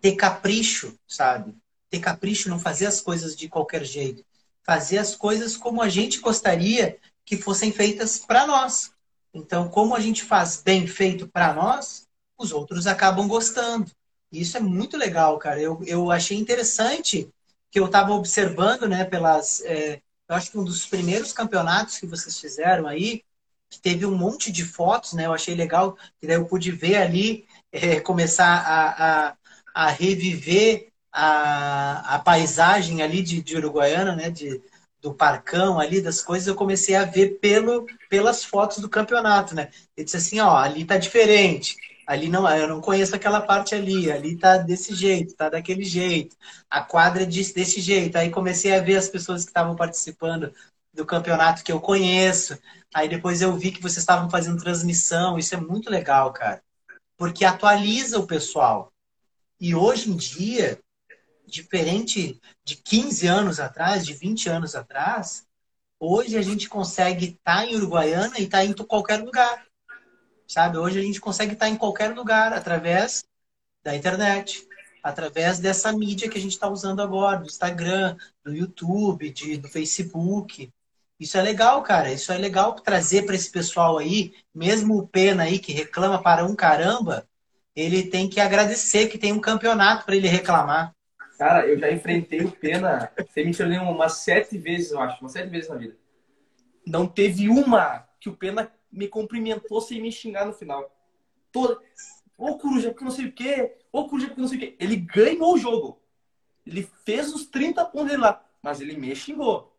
[0.01, 1.55] ter capricho, sabe?
[1.89, 4.25] Ter capricho, não fazer as coisas de qualquer jeito.
[4.63, 8.91] Fazer as coisas como a gente gostaria que fossem feitas para nós.
[9.37, 12.07] Então, como a gente faz bem feito para nós,
[12.37, 13.91] os outros acabam gostando.
[14.31, 15.61] Isso é muito legal, cara.
[15.61, 17.29] Eu, eu achei interessante
[17.71, 22.07] que eu estava observando, né, pelas, é, eu acho que um dos primeiros campeonatos que
[22.07, 23.23] vocês fizeram aí,
[23.69, 25.25] que teve um monte de fotos, né?
[25.25, 29.37] Eu achei legal, que daí eu pude ver ali, é, começar a, a,
[29.73, 34.29] a, reviver a, a paisagem ali de, de Uruguaiana, né?
[34.29, 34.61] De,
[35.07, 39.69] do parcão ali, das coisas, eu comecei a ver pelo, pelas fotos do campeonato, né?
[39.95, 41.75] Eu disse assim, ó, ali tá diferente
[42.07, 46.37] ali não, eu não conheço aquela parte ali, ali tá desse jeito, tá daquele jeito,
[46.69, 48.15] a quadra diz desse jeito.
[48.17, 50.53] Aí comecei a ver as pessoas que estavam participando
[50.93, 52.57] do campeonato que eu conheço.
[52.93, 56.63] Aí depois eu vi que vocês estavam fazendo transmissão, isso é muito legal, cara.
[57.17, 58.89] Porque atualiza o pessoal.
[59.59, 60.79] E hoje em dia,
[61.47, 65.47] diferente de 15 anos atrás, de 20 anos atrás,
[65.99, 69.67] hoje a gente consegue estar tá em Uruguaiana e estar tá em qualquer lugar
[70.47, 70.77] sabe?
[70.77, 73.25] Hoje a gente consegue estar em qualquer lugar através
[73.83, 74.65] da internet,
[75.03, 79.67] através dessa mídia que a gente está usando agora, do Instagram, do YouTube, de, do
[79.67, 80.71] Facebook.
[81.19, 82.11] Isso é legal, cara.
[82.11, 86.45] Isso é legal trazer para esse pessoal aí, mesmo o Pena aí que reclama para
[86.45, 87.27] um caramba,
[87.75, 90.93] ele tem que agradecer que tem um campeonato para ele reclamar.
[91.37, 95.49] Cara, eu já enfrentei o Pena, sem me umas sete vezes, eu acho, umas sete
[95.49, 95.95] vezes na vida.
[96.85, 100.91] Não teve uma que o Pena me cumprimentou sem me xingar no final.
[101.51, 101.79] Toda.
[102.37, 103.77] Ô, Coruja, porque não sei o quê.
[103.91, 104.75] Ô, Coruja, porque não sei o quê.
[104.79, 106.01] Ele ganhou o jogo.
[106.65, 108.43] Ele fez os 30 pontos dele lá.
[108.61, 109.75] Mas ele me xingou.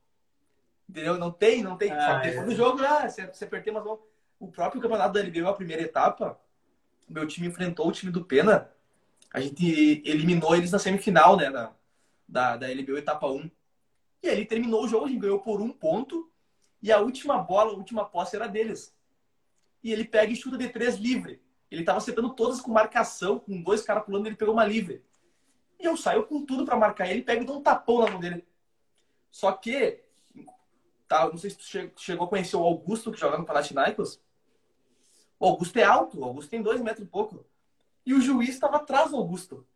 [0.89, 1.19] Entendeu?
[1.19, 1.91] Não tem, não tem.
[1.93, 2.51] Ah, Só que é.
[2.55, 3.85] jogo, ah, você, você perdeu, mas
[4.39, 6.41] o próprio campeonato da LBU, a primeira etapa,
[7.09, 8.71] o meu time enfrentou o time do Pena.
[9.33, 11.51] A gente eliminou eles na semifinal, né?
[11.51, 11.72] Da,
[12.26, 13.51] da, da LBU etapa 1.
[14.22, 16.31] E aí ele terminou o jogo, a gente ganhou por um ponto.
[16.83, 18.97] E a última bola, a última posse era deles
[19.83, 21.43] e ele pega e chuta de três livre.
[21.70, 25.05] Ele estava acertando todas com marcação, com dois caras pulando, ele pegou uma livre.
[25.79, 28.20] E eu saio com tudo para marcar ele, pega e dá um tapão na mão
[28.20, 28.47] dele.
[29.31, 30.03] Só que,
[31.07, 34.20] tá, não sei se tu chegou a conhecer o Augusto, que joga no Panathinaikos.
[35.39, 37.45] O Augusto é alto, o Augusto tem dois metros e pouco.
[38.09, 39.67] E o juiz estava atrás do Augusto.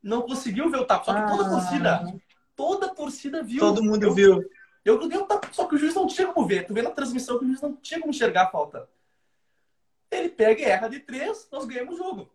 [0.00, 2.14] Não conseguiu ver o tapa, só que toda a torcida, ah.
[2.54, 3.58] toda a torcida viu.
[3.58, 4.50] Todo mundo eu, viu.
[4.84, 6.64] Eu, eu, tapa, só que o juiz não tinha como ver.
[6.64, 8.88] Tu vê na transmissão que o juiz não tinha como enxergar a falta.
[10.12, 12.32] Ele pega e erra de três, nós ganhamos o jogo.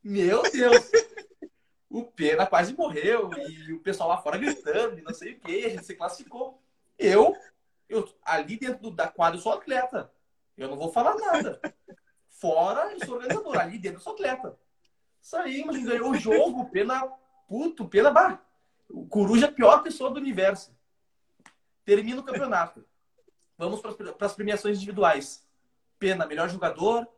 [0.00, 0.88] Meu Deus!
[1.90, 5.64] o Pena quase morreu e o pessoal lá fora gritando e não sei o que,
[5.64, 6.62] a gente se classificou.
[6.96, 7.36] Eu,
[7.88, 10.12] eu ali dentro do, da quadra, eu sou atleta.
[10.56, 11.60] Eu não vou falar nada.
[12.44, 13.58] Fora, eu sou organizador.
[13.58, 14.54] Ali dentro, eu sou atleta.
[15.18, 16.68] Saímos, ganhou o jogo.
[16.68, 17.00] Pena,
[17.48, 18.38] puto, pena, bah.
[18.86, 20.70] O Coruja é a pior pessoa do universo.
[21.86, 22.84] Termina o campeonato.
[23.56, 25.42] Vamos para as premiações individuais.
[25.98, 27.08] Pena, melhor jogador,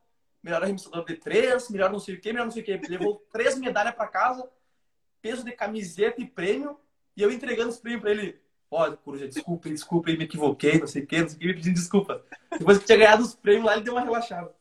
[0.41, 2.81] melhor arremessador de três, melhor não sei o quê, melhor não sei o quê.
[2.89, 4.49] Levou três medalhas para casa,
[5.21, 6.79] peso de camiseta e prêmio,
[7.17, 8.41] e eu entregando os prêmios para ele.
[8.71, 11.47] Ó, oh, Coruja, desculpa, desculpa, me equivoquei, não sei o quê, não sei o quê,
[11.49, 12.25] me pedindo desculpa.
[12.57, 14.55] Depois que tinha ganhado os prêmios lá, ele deu uma relaxada.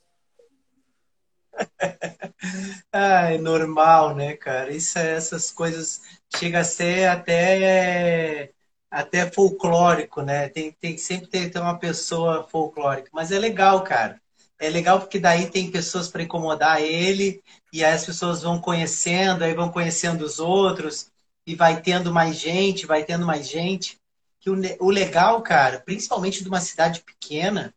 [2.92, 4.72] Ai, normal, né, cara?
[4.74, 6.02] Isso, essas coisas
[6.36, 8.52] chega a ser até
[8.90, 10.48] até folclórico, né?
[10.50, 13.10] Tem, tem sempre ter, ter uma pessoa folclórica.
[13.14, 14.22] Mas é legal, cara.
[14.58, 17.44] É legal porque daí tem pessoas para incomodar ele,
[17.74, 21.12] e aí as pessoas vão conhecendo, aí vão conhecendo os outros,
[21.46, 23.98] e vai tendo mais gente, vai tendo mais gente.
[24.40, 27.74] Que o, o legal, cara, principalmente de uma cidade pequena,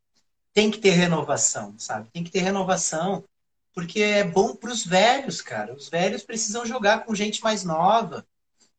[0.53, 2.09] tem que ter renovação, sabe?
[2.13, 3.25] Tem que ter renovação,
[3.79, 5.73] porque é bom para os velhos, cara.
[5.73, 8.27] Os velhos precisam jogar com gente mais nova.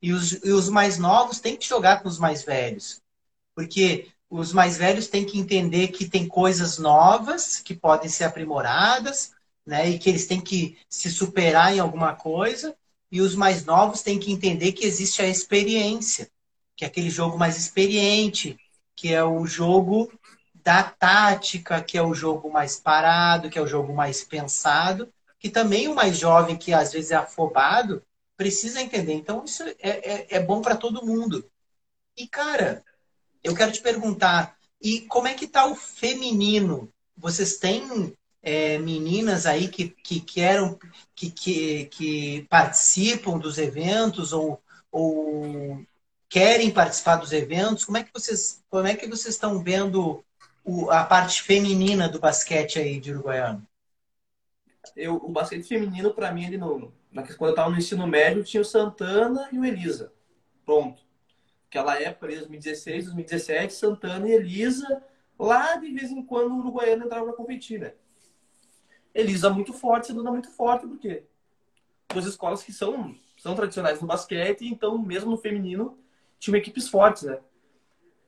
[0.01, 3.01] E os, e os mais novos têm que jogar com os mais velhos.
[3.55, 9.31] Porque os mais velhos têm que entender que tem coisas novas que podem ser aprimoradas,
[9.65, 9.89] né?
[9.89, 12.75] E que eles têm que se superar em alguma coisa.
[13.09, 16.29] E os mais novos têm que entender que existe a experiência,
[16.75, 18.59] que é aquele jogo mais experiente,
[18.97, 20.11] que é o jogo
[20.69, 25.49] da tática, que é o jogo mais parado, que é o jogo mais pensado, que
[25.49, 28.03] também o mais jovem, que às vezes é afobado,
[28.37, 29.13] precisa entender.
[29.13, 31.43] Então, isso é, é, é bom para todo mundo.
[32.15, 32.83] E, cara,
[33.43, 36.93] eu quero te perguntar, e como é que tá o feminino?
[37.17, 40.19] Vocês têm é, meninas aí que, que
[41.15, 44.61] que, que, que participam dos eventos ou,
[44.91, 45.83] ou
[46.29, 47.85] querem participar dos eventos?
[47.85, 50.23] Como é que vocês, como é que vocês estão vendo
[50.69, 53.67] o, a parte feminina do basquete aí de Uruguaiano?
[54.95, 58.61] Eu, o basquete feminino, para mim, ele no, quando eu estava no ensino médio, tinha
[58.61, 60.13] o Santana e o Elisa.
[60.63, 61.01] Pronto.
[61.67, 65.03] Aquela época, ali, 2016, 2017, Santana e Elisa,
[65.39, 67.93] lá de vez em quando o Uruguaiano entrava para competir, né?
[69.13, 71.23] Elisa muito forte, Santana muito forte, por quê?
[72.13, 75.97] Duas escolas que são, são tradicionais no basquete, então, mesmo no feminino,
[76.37, 77.39] tinham equipes fortes, né?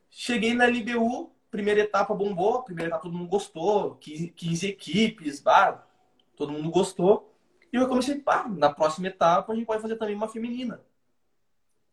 [0.09, 5.85] Cheguei na LBU, primeira etapa bombou, primeira etapa todo mundo gostou, 15, 15 equipes, bah,
[6.35, 7.35] todo mundo gostou.
[7.71, 10.81] E eu comecei, pá, na próxima etapa a gente pode fazer também uma feminina.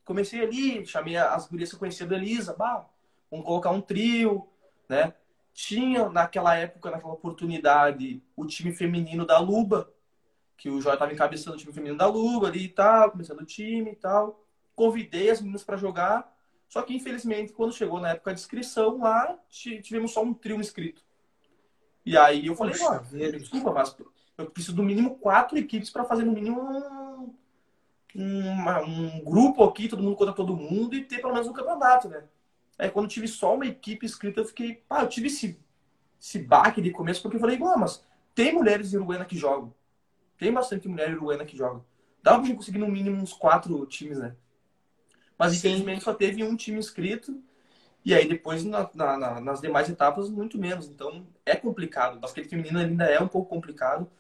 [0.04, 2.88] Comecei ali, chamei as gurias que eu conhecia da Elisa, bah,
[3.30, 4.48] vamos colocar um trio,
[4.88, 5.12] né?
[5.52, 9.92] Tinha naquela época, naquela oportunidade, o time feminino da Luba,
[10.56, 13.44] que o Joia estava encabeçando o time feminino da Luba ali e tal, começando o
[13.44, 14.44] time e tal.
[14.74, 16.32] Convidei as meninas para jogar,
[16.68, 21.02] só que infelizmente, quando chegou na época de inscrição lá, tivemos só um trio inscrito.
[22.04, 22.74] E aí eu falei,
[23.38, 23.96] desculpa, mas
[24.36, 27.34] eu preciso do mínimo quatro equipes para fazer no mínimo um,
[28.14, 32.08] um, um, grupo aqui, todo mundo contra todo mundo e ter pelo menos um campeonato,
[32.08, 32.24] né?
[32.78, 35.58] Aí quando tive só uma equipe inscrita, eu fiquei, pá, eu tive esse,
[36.20, 39.74] esse baque de começo, porque eu falei, ah, mas tem mulheres uruguaianas que jogam.
[40.38, 41.84] Tem bastante mulher uruguaiana que joga.
[42.22, 44.36] Dá pra gente conseguir no mínimo uns quatro times, né?
[45.38, 47.40] Mas infelizmente só teve um time inscrito.
[48.04, 50.88] E aí depois na, na, nas demais etapas, muito menos.
[50.88, 52.16] Então é complicado.
[52.16, 54.10] O basquete feminino ainda é um pouco complicado.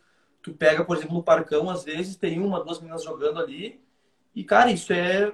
[0.42, 3.80] Tu pega, por exemplo, no Parcão, às vezes tem uma, duas meninas jogando ali.
[4.34, 5.32] E, cara, isso é.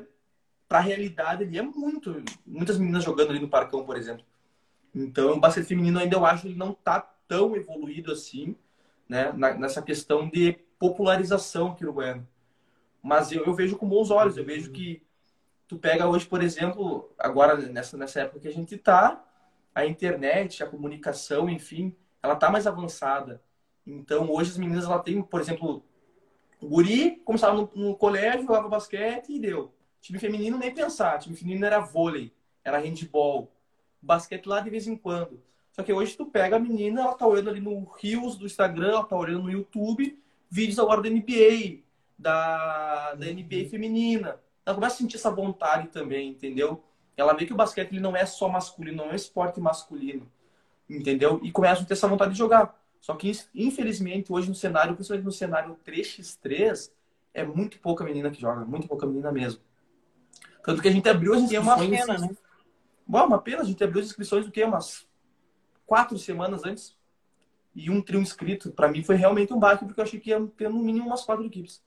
[0.69, 2.23] Pra realidade ali é muito.
[2.47, 4.25] Muitas meninas jogando ali no Parcão, por exemplo.
[4.95, 8.57] Então, o basquete feminino ainda eu acho que ele não tá tão evoluído assim,
[9.09, 9.33] né?
[9.33, 12.27] nessa questão de popularização aqui no Goiânia.
[13.03, 14.37] Mas eu, eu vejo com bons olhos.
[14.37, 15.03] Eu vejo que
[15.75, 19.25] tu pega hoje, por exemplo, agora nessa, nessa época que a gente tá,
[19.75, 23.43] a internet, a comunicação, enfim, ela tá mais avançada.
[23.85, 25.85] Então, hoje as meninas, ela tem, por exemplo,
[26.61, 29.75] o guri começava no, no colégio, jogava basquete e deu.
[30.01, 33.53] Time feminino nem pensar, time feminino era vôlei, era handball,
[34.01, 35.43] basquete lá de vez em quando.
[35.73, 38.91] Só que hoje tu pega a menina, ela tá olhando ali no Rios do Instagram,
[38.91, 41.81] ela tá olhando no YouTube, vídeos agora da NBA,
[42.17, 44.39] da, da NBA feminina.
[44.67, 46.83] Ela começa a sentir essa vontade também, entendeu?
[47.17, 50.31] Ela vê que o basquete ele não é só masculino, não é um esporte masculino,
[50.89, 51.41] entendeu?
[51.43, 52.81] E começa a ter essa vontade de jogar.
[53.01, 56.91] Só que, infelizmente, hoje no cenário, principalmente no cenário 3x3,
[57.35, 59.61] é muito pouca menina que joga, muito pouca menina mesmo.
[60.63, 61.67] Tanto que a gente abriu as inscrições.
[61.67, 62.37] E é uma pena, né?
[63.07, 64.65] Bom, uma pena, a gente abriu as inscrições do quê?
[64.65, 65.07] Umas
[65.85, 66.97] quatro semanas antes.
[67.75, 68.71] E um trio inscrito.
[68.71, 71.25] Para mim foi realmente um baque, porque eu achei que ia ter no mínimo umas
[71.25, 71.83] quatro equipes.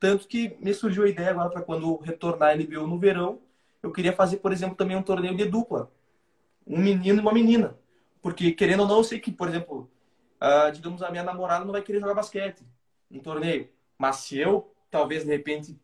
[0.00, 3.40] Tanto que me surgiu a ideia agora para quando retornar a LBO no verão,
[3.82, 5.90] eu queria fazer, por exemplo, também um torneio de dupla.
[6.66, 7.76] Um menino e uma menina.
[8.22, 9.90] Porque, querendo ou não, eu sei que, por exemplo,
[10.40, 12.62] uh, digamos, a minha namorada não vai querer jogar basquete
[13.10, 13.68] em torneio.
[13.96, 15.76] Mas se eu, talvez, de repente,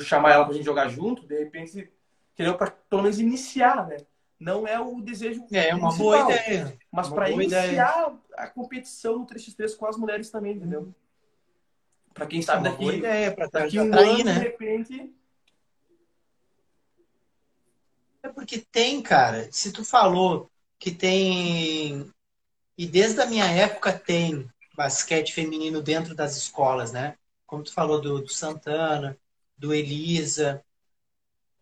[0.00, 1.90] chamar ela pra gente jogar junto, de repente,
[2.34, 3.98] querer pra, pelo menos iniciar, né?
[4.38, 5.46] Não é o desejo.
[5.52, 6.76] É, é uma boa ideia.
[6.90, 8.18] Mas para iniciar ideia.
[8.36, 10.92] a competição no 3x3 com as mulheres também, entendeu?
[12.14, 14.34] Para quem sabe é daqui, boa ideia, pra daqui um ano, né?
[14.34, 15.12] de repente.
[18.22, 19.48] É porque tem, cara.
[19.50, 22.12] Se tu falou que tem
[22.76, 27.16] e desde a minha época tem basquete feminino dentro das escolas, né?
[27.46, 29.16] Como tu falou do, do Santana,
[29.56, 30.64] do Elisa,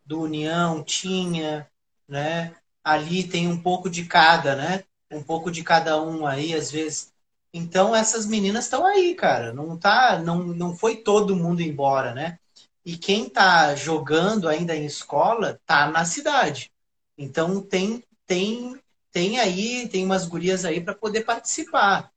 [0.06, 1.68] do União, tinha,
[2.08, 2.54] né?
[2.82, 4.84] Ali tem um pouco de cada, né?
[5.10, 7.12] Um pouco de cada um aí, às vezes.
[7.52, 9.52] Então essas meninas estão aí, cara.
[9.52, 12.38] Não tá, não, não foi todo mundo embora, né?
[12.84, 16.70] E quem tá jogando ainda em escola tá na cidade.
[17.18, 18.80] Então tem tem
[19.12, 22.10] tem aí, tem umas gurias aí para poder participar.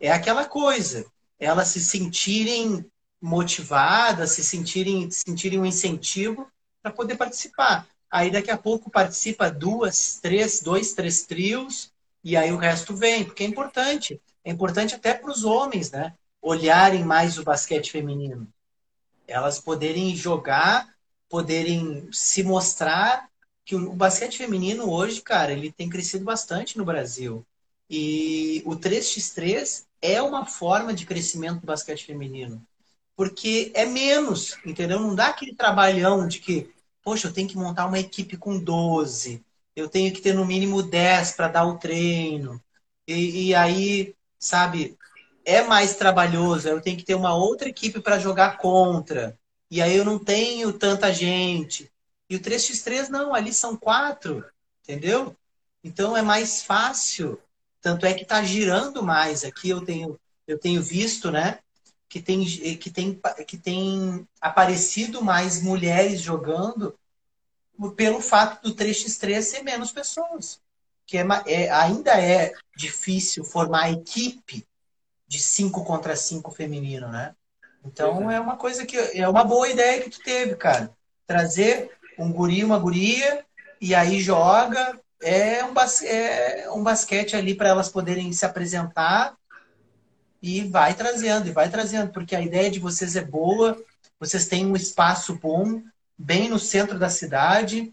[0.00, 1.06] É aquela coisa,
[1.38, 2.84] elas se sentirem
[3.20, 6.50] motivadas, se sentirem, sentirem um incentivo
[6.82, 7.86] para poder participar.
[8.10, 11.92] Aí daqui a pouco participa duas, três, dois, três trios,
[12.24, 14.20] e aí o resto vem, porque é importante.
[14.44, 16.14] É importante até para os homens, né?
[16.40, 18.48] Olharem mais o basquete feminino.
[19.26, 20.88] Elas poderem jogar,
[21.28, 23.28] poderem se mostrar
[23.64, 27.46] que o basquete feminino hoje, cara, ele tem crescido bastante no Brasil.
[27.88, 32.66] E o 3x3 é uma forma de crescimento do basquete feminino.
[33.14, 34.98] Porque é menos, entendeu?
[34.98, 36.72] Não dá aquele trabalhão de que,
[37.02, 39.44] poxa, eu tenho que montar uma equipe com 12,
[39.76, 42.60] eu tenho que ter no mínimo 10 para dar o treino.
[43.06, 44.98] E, e, aí, sabe,
[45.44, 49.38] é mais trabalhoso, eu tenho que ter uma outra equipe para jogar contra.
[49.70, 51.90] E aí eu não tenho tanta gente.
[52.28, 54.44] E o 3x3 não, ali são quatro,
[54.82, 55.36] entendeu?
[55.82, 57.40] Então é mais fácil.
[57.80, 59.44] Tanto é que está girando mais.
[59.44, 61.60] Aqui eu tenho, eu tenho visto, né?
[62.08, 62.44] Que tem,
[62.76, 66.98] que, tem, que tem aparecido mais mulheres jogando
[67.96, 70.60] pelo fato do 3x3 ser menos pessoas.
[71.12, 74.66] Que é, é, ainda é difícil formar equipe
[75.28, 77.34] de 5 contra 5 feminino, né?
[77.84, 78.36] Então é.
[78.36, 80.90] é uma coisa que é uma boa ideia que tu teve, cara.
[81.26, 83.44] Trazer um guri, uma guria,
[83.78, 84.98] e aí joga.
[85.20, 89.36] É um, bas é um basquete ali para elas poderem se apresentar
[90.40, 93.76] e vai trazendo, e vai trazendo, porque a ideia de vocês é boa,
[94.18, 95.82] vocês têm um espaço bom,
[96.16, 97.92] bem no centro da cidade,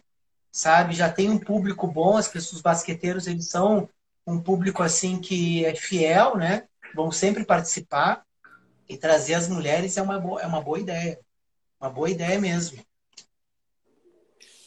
[0.52, 0.94] sabe?
[0.94, 3.90] Já tem um público bom, as pessoas, os basqueteiros, eles são
[4.26, 6.68] um público assim que é fiel, né?
[6.94, 8.24] Vão sempre participar
[8.88, 11.20] e trazer as mulheres é uma boa, é uma boa ideia.
[11.80, 12.84] Uma boa ideia mesmo.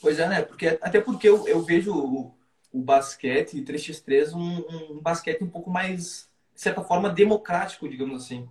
[0.01, 0.43] Pois é, né?
[0.43, 2.35] Porque, até porque eu, eu vejo o,
[2.73, 8.49] o basquete 3x3 um, um, basquete um pouco mais, de certa forma, democrático, digamos assim.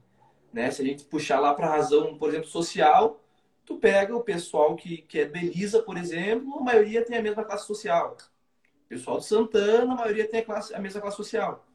[0.53, 0.69] Né?
[0.71, 3.19] Se a gente puxar lá para a razão, por exemplo, social,
[3.65, 7.43] tu pega o pessoal que, que é Belisa, por exemplo, a maioria tem a mesma
[7.43, 8.17] classe social.
[8.85, 11.65] O pessoal de Santana, a maioria tem a, classe, a mesma classe social.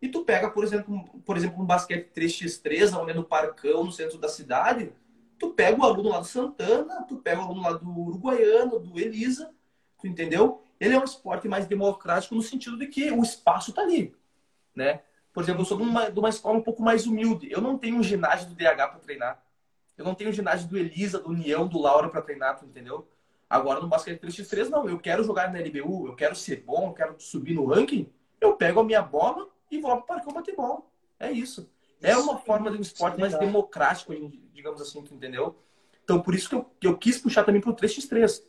[0.00, 3.92] E tu pega, por exemplo, por exemplo, um basquete 3x3, onde é no Parcão, no
[3.92, 4.92] centro da cidade,
[5.38, 8.98] Tu pega o aluno lá do Santana, tu pega o aluno lá do Uruguaiano, do
[8.98, 9.52] Elisa,
[9.98, 10.62] tu entendeu?
[10.80, 14.14] Ele é um esporte mais democrático no sentido de que o espaço tá ali,
[14.74, 15.02] né?
[15.32, 17.50] Por exemplo, eu sou de uma, de uma escola um pouco mais humilde.
[17.50, 19.42] Eu não tenho um ginásio do DH para treinar.
[19.96, 23.08] Eu não tenho ginásio do Elisa, do União, do Laura para treinar, tu entendeu?
[23.48, 24.88] Agora no basquete 3x3, não.
[24.88, 28.10] Eu quero jogar na LBU, eu quero ser bom, eu quero subir no ranking.
[28.40, 30.82] Eu pego a minha bola e vou lá pro parque bater bola.
[31.18, 31.70] É isso.
[32.02, 34.12] É uma forma de um esporte mais democrático,
[34.52, 35.56] digamos assim, entendeu?
[36.04, 38.42] Então, por isso que eu, que eu quis puxar também para o 3x3.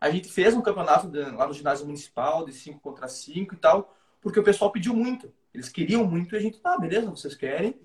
[0.00, 3.94] A gente fez um campeonato lá no ginásio municipal, de 5 contra 5 e tal,
[4.20, 5.32] porque o pessoal pediu muito.
[5.54, 7.78] Eles queriam muito e a gente, tá, beleza, vocês querem,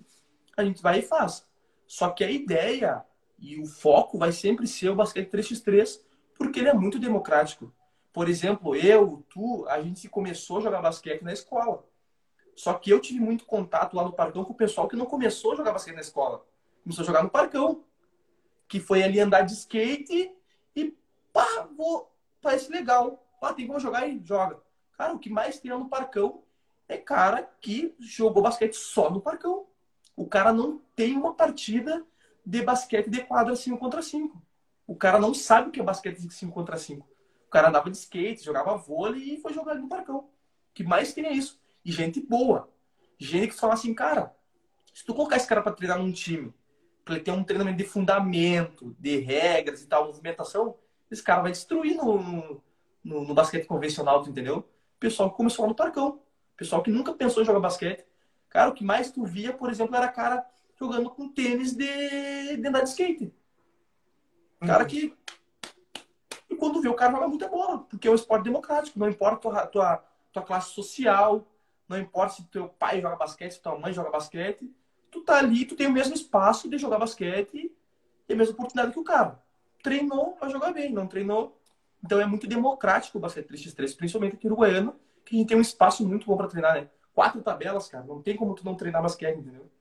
[0.55, 1.45] a gente vai e faz.
[1.87, 3.03] Só que a ideia
[3.39, 6.01] e o foco vai sempre ser o basquete 3x3,
[6.37, 7.73] porque ele é muito democrático.
[8.11, 11.85] Por exemplo, eu, tu, a gente começou a jogar basquete na escola.
[12.55, 15.51] Só que eu tive muito contato lá no Parcão com o pessoal que não começou
[15.51, 16.45] a jogar basquete na escola.
[16.83, 17.83] Começou a jogar no Parcão.
[18.67, 20.31] Que foi ali andar de skate
[20.75, 20.97] e
[21.31, 22.11] pá, vou,
[22.41, 23.23] parece legal.
[23.39, 24.59] Pá, tem como jogar e joga.
[24.97, 26.41] Cara, o que mais tem no Parcão
[26.87, 29.67] é cara que jogou basquete só no Parcão.
[30.15, 32.05] O cara não tem uma partida
[32.45, 34.41] de basquete de quadra 5 contra 5.
[34.87, 37.07] O cara não sabe o que é basquete de 5 contra 5.
[37.47, 40.17] O cara andava de skate, jogava vôlei e foi jogar no Parcão.
[40.17, 40.29] O
[40.73, 42.67] que mais tem é isso e gente boa.
[43.17, 44.35] Gente que fala assim, cara,
[44.91, 46.51] se tu colocar esse cara para treinar num time,
[47.05, 50.75] para ele ter um treinamento de fundamento, de regras e tal, movimentação,
[51.09, 52.61] esse cara vai destruir no,
[53.03, 54.67] no, no basquete convencional, entendeu?
[54.99, 56.19] Pessoal que começou lá no Parcão.
[56.57, 58.03] Pessoal que nunca pensou em jogar basquete.
[58.55, 60.47] Cara, o que mais tu via, por exemplo, era cara
[60.79, 63.33] jogando com tênis de, de andar de skate.
[64.61, 64.89] Cara uhum.
[64.89, 65.13] que.
[66.49, 69.41] E quando vê, o cara joga muita bola, porque é um esporte democrático, não importa
[69.41, 71.45] tua, tua, tua classe social,
[71.85, 74.73] não importa se teu pai joga basquete, se tua mãe joga basquete,
[75.11, 77.69] tu tá ali, tu tem o mesmo espaço de jogar basquete
[78.29, 79.37] e a mesma oportunidade que o cara.
[79.83, 81.59] Treinou, vai jogar bem, não treinou.
[82.01, 84.93] Então é muito democrático o basquete 3x3, principalmente aqui no Goiânia,
[85.25, 86.89] que a gente tem um espaço muito bom para treinar, né?
[87.15, 89.71] Quatro tabelas, cara, não tem como tu não treinar basquete, entendeu?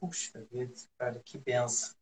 [0.00, 1.94] Puxa vida, cara, que benção.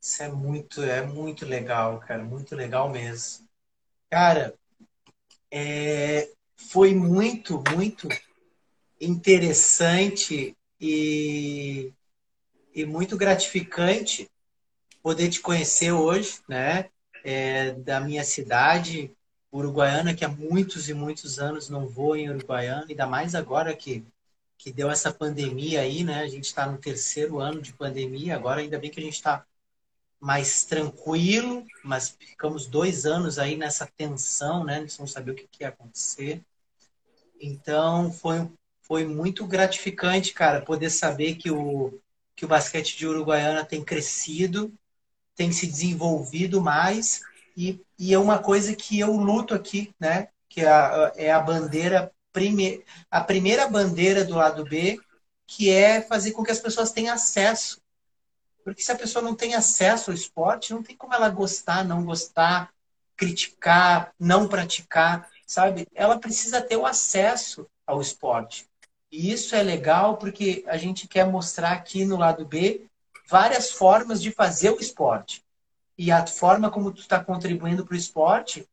[0.00, 3.46] Isso é muito, é muito legal, cara, muito legal mesmo.
[4.10, 4.54] Cara,
[5.50, 8.08] É, foi muito, muito
[9.00, 11.92] interessante e,
[12.74, 14.28] e muito gratificante
[15.02, 16.90] poder te conhecer hoje, né?
[17.24, 19.15] É, da minha cidade,
[19.56, 24.04] Uruguaiana, que há muitos e muitos anos não vou em Uruguaiana, ainda mais agora que,
[24.58, 26.20] que deu essa pandemia aí, né?
[26.20, 29.44] A gente está no terceiro ano de pandemia, agora ainda bem que a gente está
[30.20, 34.86] mais tranquilo, mas ficamos dois anos aí nessa tensão, né?
[34.98, 36.42] Não saber o que, que ia acontecer.
[37.40, 38.48] Então, foi,
[38.80, 42.00] foi muito gratificante, cara, poder saber que o,
[42.34, 44.72] que o basquete de Uruguaiana tem crescido,
[45.34, 47.22] tem se desenvolvido mais,
[47.56, 50.28] e, e é uma coisa que eu luto aqui, né?
[50.48, 55.00] Que é a, é a bandeira, prime, a primeira bandeira do lado B,
[55.46, 57.80] que é fazer com que as pessoas tenham acesso
[58.66, 62.04] porque se a pessoa não tem acesso ao esporte, não tem como ela gostar, não
[62.04, 62.74] gostar,
[63.16, 65.86] criticar, não praticar, sabe?
[65.94, 68.66] Ela precisa ter o acesso ao esporte.
[69.08, 72.84] E isso é legal porque a gente quer mostrar aqui no lado B
[73.28, 75.45] várias formas de fazer o esporte.
[75.98, 78.68] E a forma como tu está contribuindo para o esporte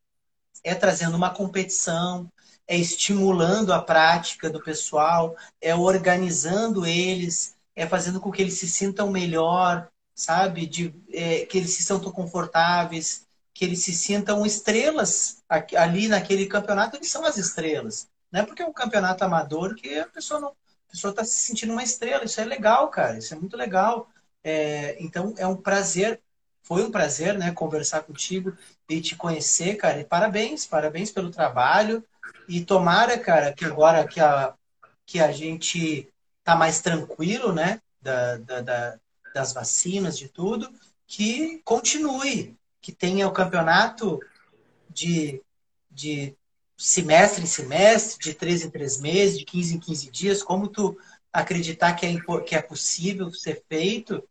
[0.62, 2.30] é trazendo uma competição,
[2.66, 8.68] é estimulando a prática do pessoal, é organizando eles, é fazendo com que eles se
[8.68, 10.66] sintam melhor, sabe?
[10.66, 15.42] De, é, que eles se sintam confortáveis, que eles se sintam estrelas
[15.76, 18.08] ali naquele campeonato, eles são as estrelas.
[18.30, 20.48] Não é porque é um campeonato amador que a pessoa não.
[20.48, 22.24] A pessoa está se sentindo uma estrela.
[22.24, 23.18] Isso é legal, cara.
[23.18, 24.08] Isso é muito legal.
[24.42, 26.20] É, então é um prazer,
[26.64, 28.56] foi um prazer, né, conversar contigo
[28.88, 30.00] e te conhecer, cara.
[30.00, 32.02] E parabéns, parabéns pelo trabalho.
[32.48, 34.54] E tomara, cara, que agora que a,
[35.06, 36.08] que a gente
[36.42, 37.80] tá mais tranquilo, né?
[38.00, 38.98] Da, da, da,
[39.34, 40.70] das vacinas, de tudo,
[41.06, 44.20] que continue, que tenha o campeonato
[44.90, 45.42] de,
[45.90, 46.34] de
[46.76, 50.96] semestre em semestre, de três em três meses, de 15 em 15 dias, como tu
[51.32, 52.14] acreditar que é,
[52.46, 54.22] que é possível ser feito,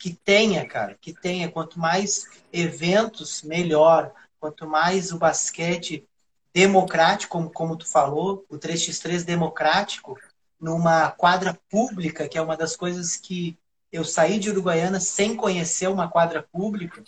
[0.00, 1.50] que tenha, cara, que tenha.
[1.50, 4.10] Quanto mais eventos, melhor.
[4.40, 6.08] Quanto mais o basquete
[6.54, 10.18] democrático, como, como tu falou, o 3x3 democrático,
[10.58, 13.58] numa quadra pública, que é uma das coisas que
[13.92, 17.04] eu saí de Uruguaiana sem conhecer uma quadra pública,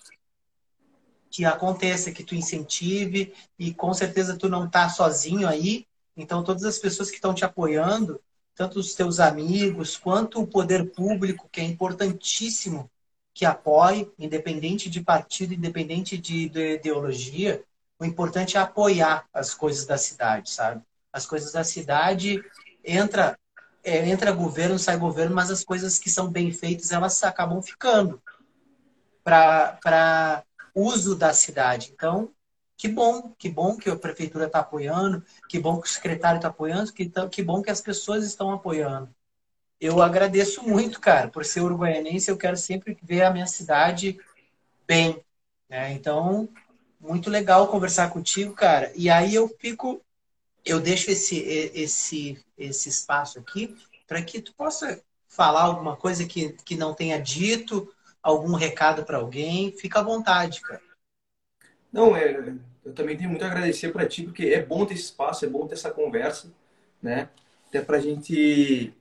[1.30, 5.86] que aconteça, que tu incentive e com certeza tu não tá sozinho aí.
[6.14, 8.20] Então todas as pessoas que estão te apoiando,
[8.55, 12.90] tanto os teus amigos quanto o poder público, que é importantíssimo
[13.34, 17.64] que apoie, independente de partido, independente de, de ideologia,
[17.98, 20.82] o importante é apoiar as coisas da cidade, sabe?
[21.12, 22.42] As coisas da cidade
[22.84, 23.38] entra
[23.84, 28.22] é, entra governo, sai governo, mas as coisas que são bem feitas, elas acabam ficando
[29.24, 30.44] para
[30.74, 31.90] uso da cidade.
[31.92, 32.30] Então,
[32.76, 36.48] que bom, que bom que a prefeitura está apoiando, que bom que o secretário está
[36.48, 39.14] apoiando, que, que bom que as pessoas estão apoiando.
[39.80, 44.18] Eu agradeço muito, cara, por ser uruguaianense, eu quero sempre ver a minha cidade
[44.86, 45.24] bem.
[45.68, 45.92] Né?
[45.92, 46.48] Então,
[47.00, 48.92] muito legal conversar contigo, cara.
[48.94, 50.00] E aí eu fico
[50.64, 51.38] eu deixo esse,
[51.74, 57.20] esse, esse espaço aqui para que tu possa falar alguma coisa que, que não tenha
[57.20, 57.92] dito,
[58.22, 59.72] algum recado para alguém.
[59.72, 60.82] Fica à vontade, cara.
[61.93, 65.05] Não, é, eu também tenho muito a agradecer para ti, porque é bom ter esse
[65.05, 66.53] espaço, é bom ter essa conversa,
[67.03, 67.28] né?
[67.68, 68.93] Até para a gente,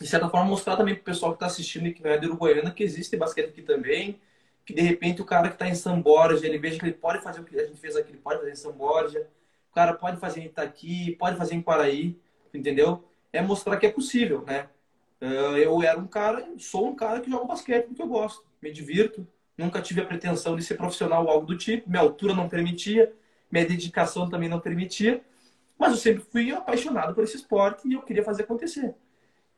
[0.00, 2.18] de certa forma, mostrar também para o pessoal que está assistindo e que não é
[2.18, 4.20] de Uruguaiana que existe basquete aqui também,
[4.66, 6.02] que de repente o cara que está em São
[6.42, 8.52] ele veja que ele pode fazer o que a gente fez aqui, ele pode fazer
[8.52, 12.16] em São o cara pode fazer em Itaqui, pode fazer em Paraí,
[12.52, 13.04] entendeu?
[13.32, 14.68] É mostrar que é possível, né?
[15.20, 18.72] Ah, eu era um cara, sou um cara que joga basquete porque eu gosto, me
[18.72, 19.26] divirto.
[19.58, 21.90] Nunca tive a pretensão de ser profissional ou algo do tipo.
[21.90, 23.12] Minha altura não permitia,
[23.50, 25.22] minha dedicação também não permitia.
[25.76, 28.94] Mas eu sempre fui apaixonado por esse esporte e eu queria fazer acontecer.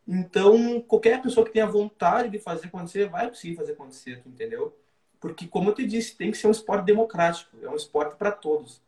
[0.09, 4.77] Então, qualquer pessoa que tenha vontade de fazer acontecer, vai conseguir fazer acontecer, entendeu?
[5.21, 8.33] Porque, como eu te disse, tem que ser um esporte democrático, é um esporte para
[8.33, 8.83] todos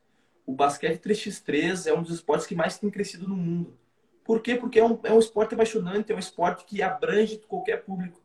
[0.47, 3.77] o basquete 3x3 é um dos esportes que mais tem crescido no mundo.
[4.25, 4.55] Por quê?
[4.55, 8.21] Porque é um, é um esporte apaixonante, é um esporte que abrange qualquer público.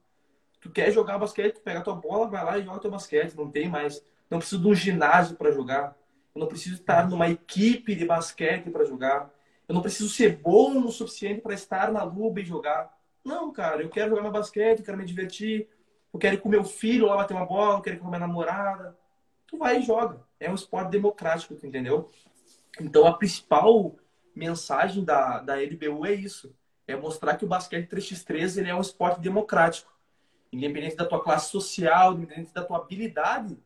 [0.60, 3.36] Tu quer jogar basquete, tu pega a tua bola, vai lá e joga teu basquete.
[3.36, 4.04] Não tem mais.
[4.30, 5.96] Não preciso de um ginásio para jogar.
[6.34, 9.32] Eu não preciso estar numa equipe de basquete para jogar.
[9.68, 12.96] Eu não preciso ser bom o suficiente para estar na luba e jogar.
[13.24, 15.68] Não, cara, eu quero jogar meu basquete, eu quero me divertir.
[16.14, 18.20] Eu quero ir com meu filho lá bater uma bola, eu quero ir com minha
[18.20, 18.98] namorada.
[19.46, 22.10] Tu vai e joga é um esporte democrático, entendeu?
[22.80, 23.96] Então a principal
[24.36, 26.56] mensagem da, da LBU é isso.
[26.88, 29.92] É mostrar que o basquete 3x3 ele é um esporte democrático.
[30.52, 33.58] Independente da tua classe social, independente da tua habilidade,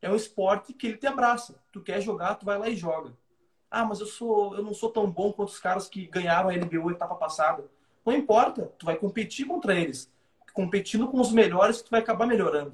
[0.00, 1.60] é um esporte que ele te abraça.
[1.72, 3.12] Tu quer jogar, tu vai lá e joga.
[3.70, 6.54] Ah, mas eu sou, eu não sou tão bom quanto os caras que ganharam a
[6.54, 7.64] LBO etapa passada.
[8.04, 10.10] Não importa, tu vai competir contra eles.
[10.54, 12.72] Competindo com os melhores, tu vai acabar melhorando.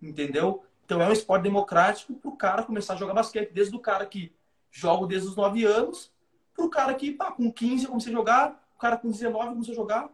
[0.00, 0.62] Entendeu?
[0.84, 3.50] Então é um esporte democrático para o cara começar a jogar basquete.
[3.50, 4.32] Desde o cara que
[4.70, 6.12] joga desde os 9 anos,
[6.54, 9.72] para o cara que pá, com 15 comecei a jogar, o cara com 19 começou
[9.72, 10.10] a jogar.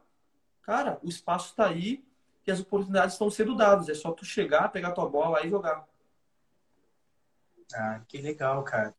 [0.63, 2.03] Cara, o espaço está aí
[2.47, 3.89] e as oportunidades estão sendo dadas.
[3.89, 5.85] É só tu chegar, pegar tua bola e jogar.
[7.75, 8.95] Ah, que legal, cara.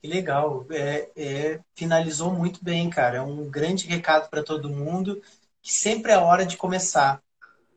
[0.00, 0.66] Que legal.
[0.70, 3.18] É, é, finalizou muito bem, cara.
[3.18, 5.20] É um grande recado para todo mundo
[5.62, 7.22] que sempre é hora de começar.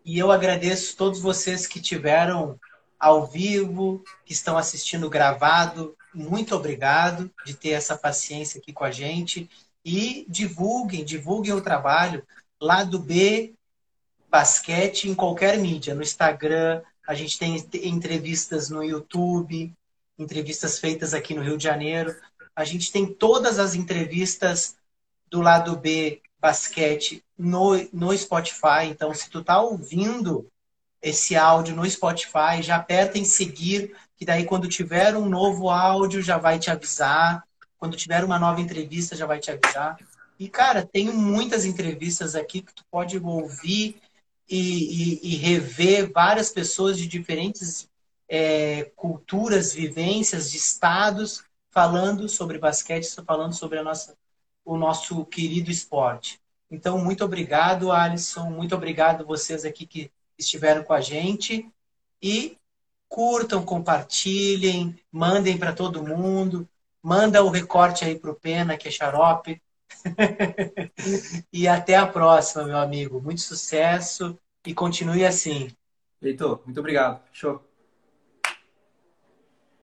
[0.03, 2.59] E eu agradeço todos vocês que tiveram
[2.99, 5.95] ao vivo, que estão assistindo gravado.
[6.13, 9.49] Muito obrigado de ter essa paciência aqui com a gente.
[9.84, 12.26] E divulguem, divulguem o trabalho
[12.59, 13.57] lá do B
[14.38, 19.74] Basquete em qualquer mídia, no Instagram, a gente tem entrevistas no YouTube,
[20.16, 22.16] entrevistas feitas aqui no Rio de Janeiro.
[22.56, 24.78] A gente tem todas as entrevistas
[25.28, 28.86] do lado B basquete no, no Spotify.
[28.86, 30.46] Então, se tu tá ouvindo
[31.02, 36.22] esse áudio no Spotify, já aperta em seguir, que daí quando tiver um novo áudio
[36.22, 37.44] já vai te avisar.
[37.80, 39.98] Quando tiver uma nova entrevista já vai te avisar.
[40.40, 44.00] E, cara, tem muitas entrevistas aqui que tu pode ouvir
[44.50, 47.89] e, e, e rever várias pessoas de diferentes
[48.30, 54.18] é, culturas, vivências, de estados, falando sobre basquete, falando sobre a nossa,
[54.66, 56.39] o nosso querido esporte.
[56.70, 58.50] Então, muito obrigado, Alisson.
[58.50, 61.70] Muito obrigado vocês aqui que estiveram com a gente.
[62.22, 62.58] E
[63.08, 66.68] curtam, compartilhem, mandem para todo mundo.
[67.02, 69.62] Manda o recorte aí para o Pena, que é xarope.
[71.52, 73.22] e até a próxima, meu amigo.
[73.22, 75.70] Muito sucesso e continue assim.
[76.22, 77.24] Heitor, muito obrigado.
[77.32, 77.66] Show.